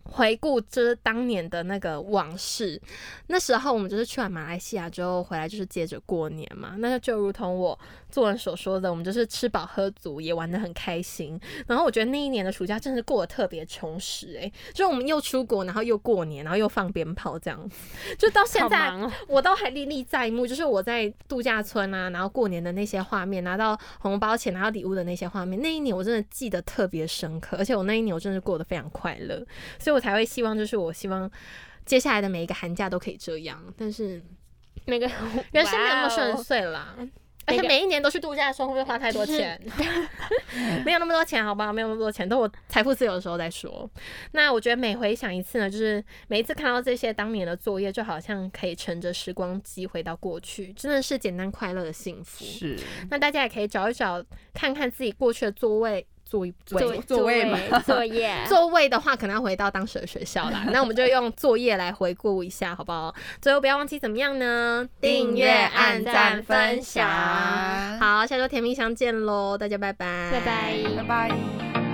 [0.05, 2.81] 回顾就是当年的那个往事，
[3.29, 6.75] 那时候我们就是去完马来西亚之后回来，就是接着过年嘛。
[6.79, 7.79] 那就如同我
[8.11, 11.41] 作文所说的，我们就是吃饱喝足，也玩得很开心。
[11.67, 17.77] 然后我觉得那一年的暑假真的是过得特别充实、欸，就是我们又出国，然后又过年，然后又放鞭炮这样子，
[18.19, 18.91] 就到现在。
[19.29, 29.37] 我都还历历在目，就是我在度假村啊，然后过年的那些画面，拿到红包钱、拿到礼物的那些画面，那一年我真的记得特别深刻，而且我那一年我真的过得非常快乐，
[29.79, 31.31] 所以我才会希望，就是我希望
[31.85, 34.23] 接下来的每一个寒假都可以这样，但是
[34.87, 35.07] 每个
[35.53, 36.97] 人生没有那么顺哦遂啦。
[37.47, 39.61] 而且每一年都去度假的时候，会不会花太多钱？
[40.85, 43.91] 没有那么多钱，好吧，没有那么多钱，等我财富自由的时候再说。
[44.33, 52.45] 那我觉得每回想一次呢，就是每一次看到这些当年的作业，就好像可以乘着时光机回到过去，真的是简单快乐的幸福。
[52.45, 52.79] 是
[53.11, 54.23] 那大家也可以找一找，
[54.55, 60.65] 看看自己过去的座位座位座座位吗作业，座 位的话，可能要回到当时的学校啦。
[60.71, 63.13] 那我们就用作业来回顾一下，好不好？
[63.43, 64.89] 最后不要忘记怎么样呢？
[65.01, 67.09] 订阅、按赞、分享。
[67.99, 71.90] 好，下周甜蜜相见喽，大家拜拜，拜拜拜拜。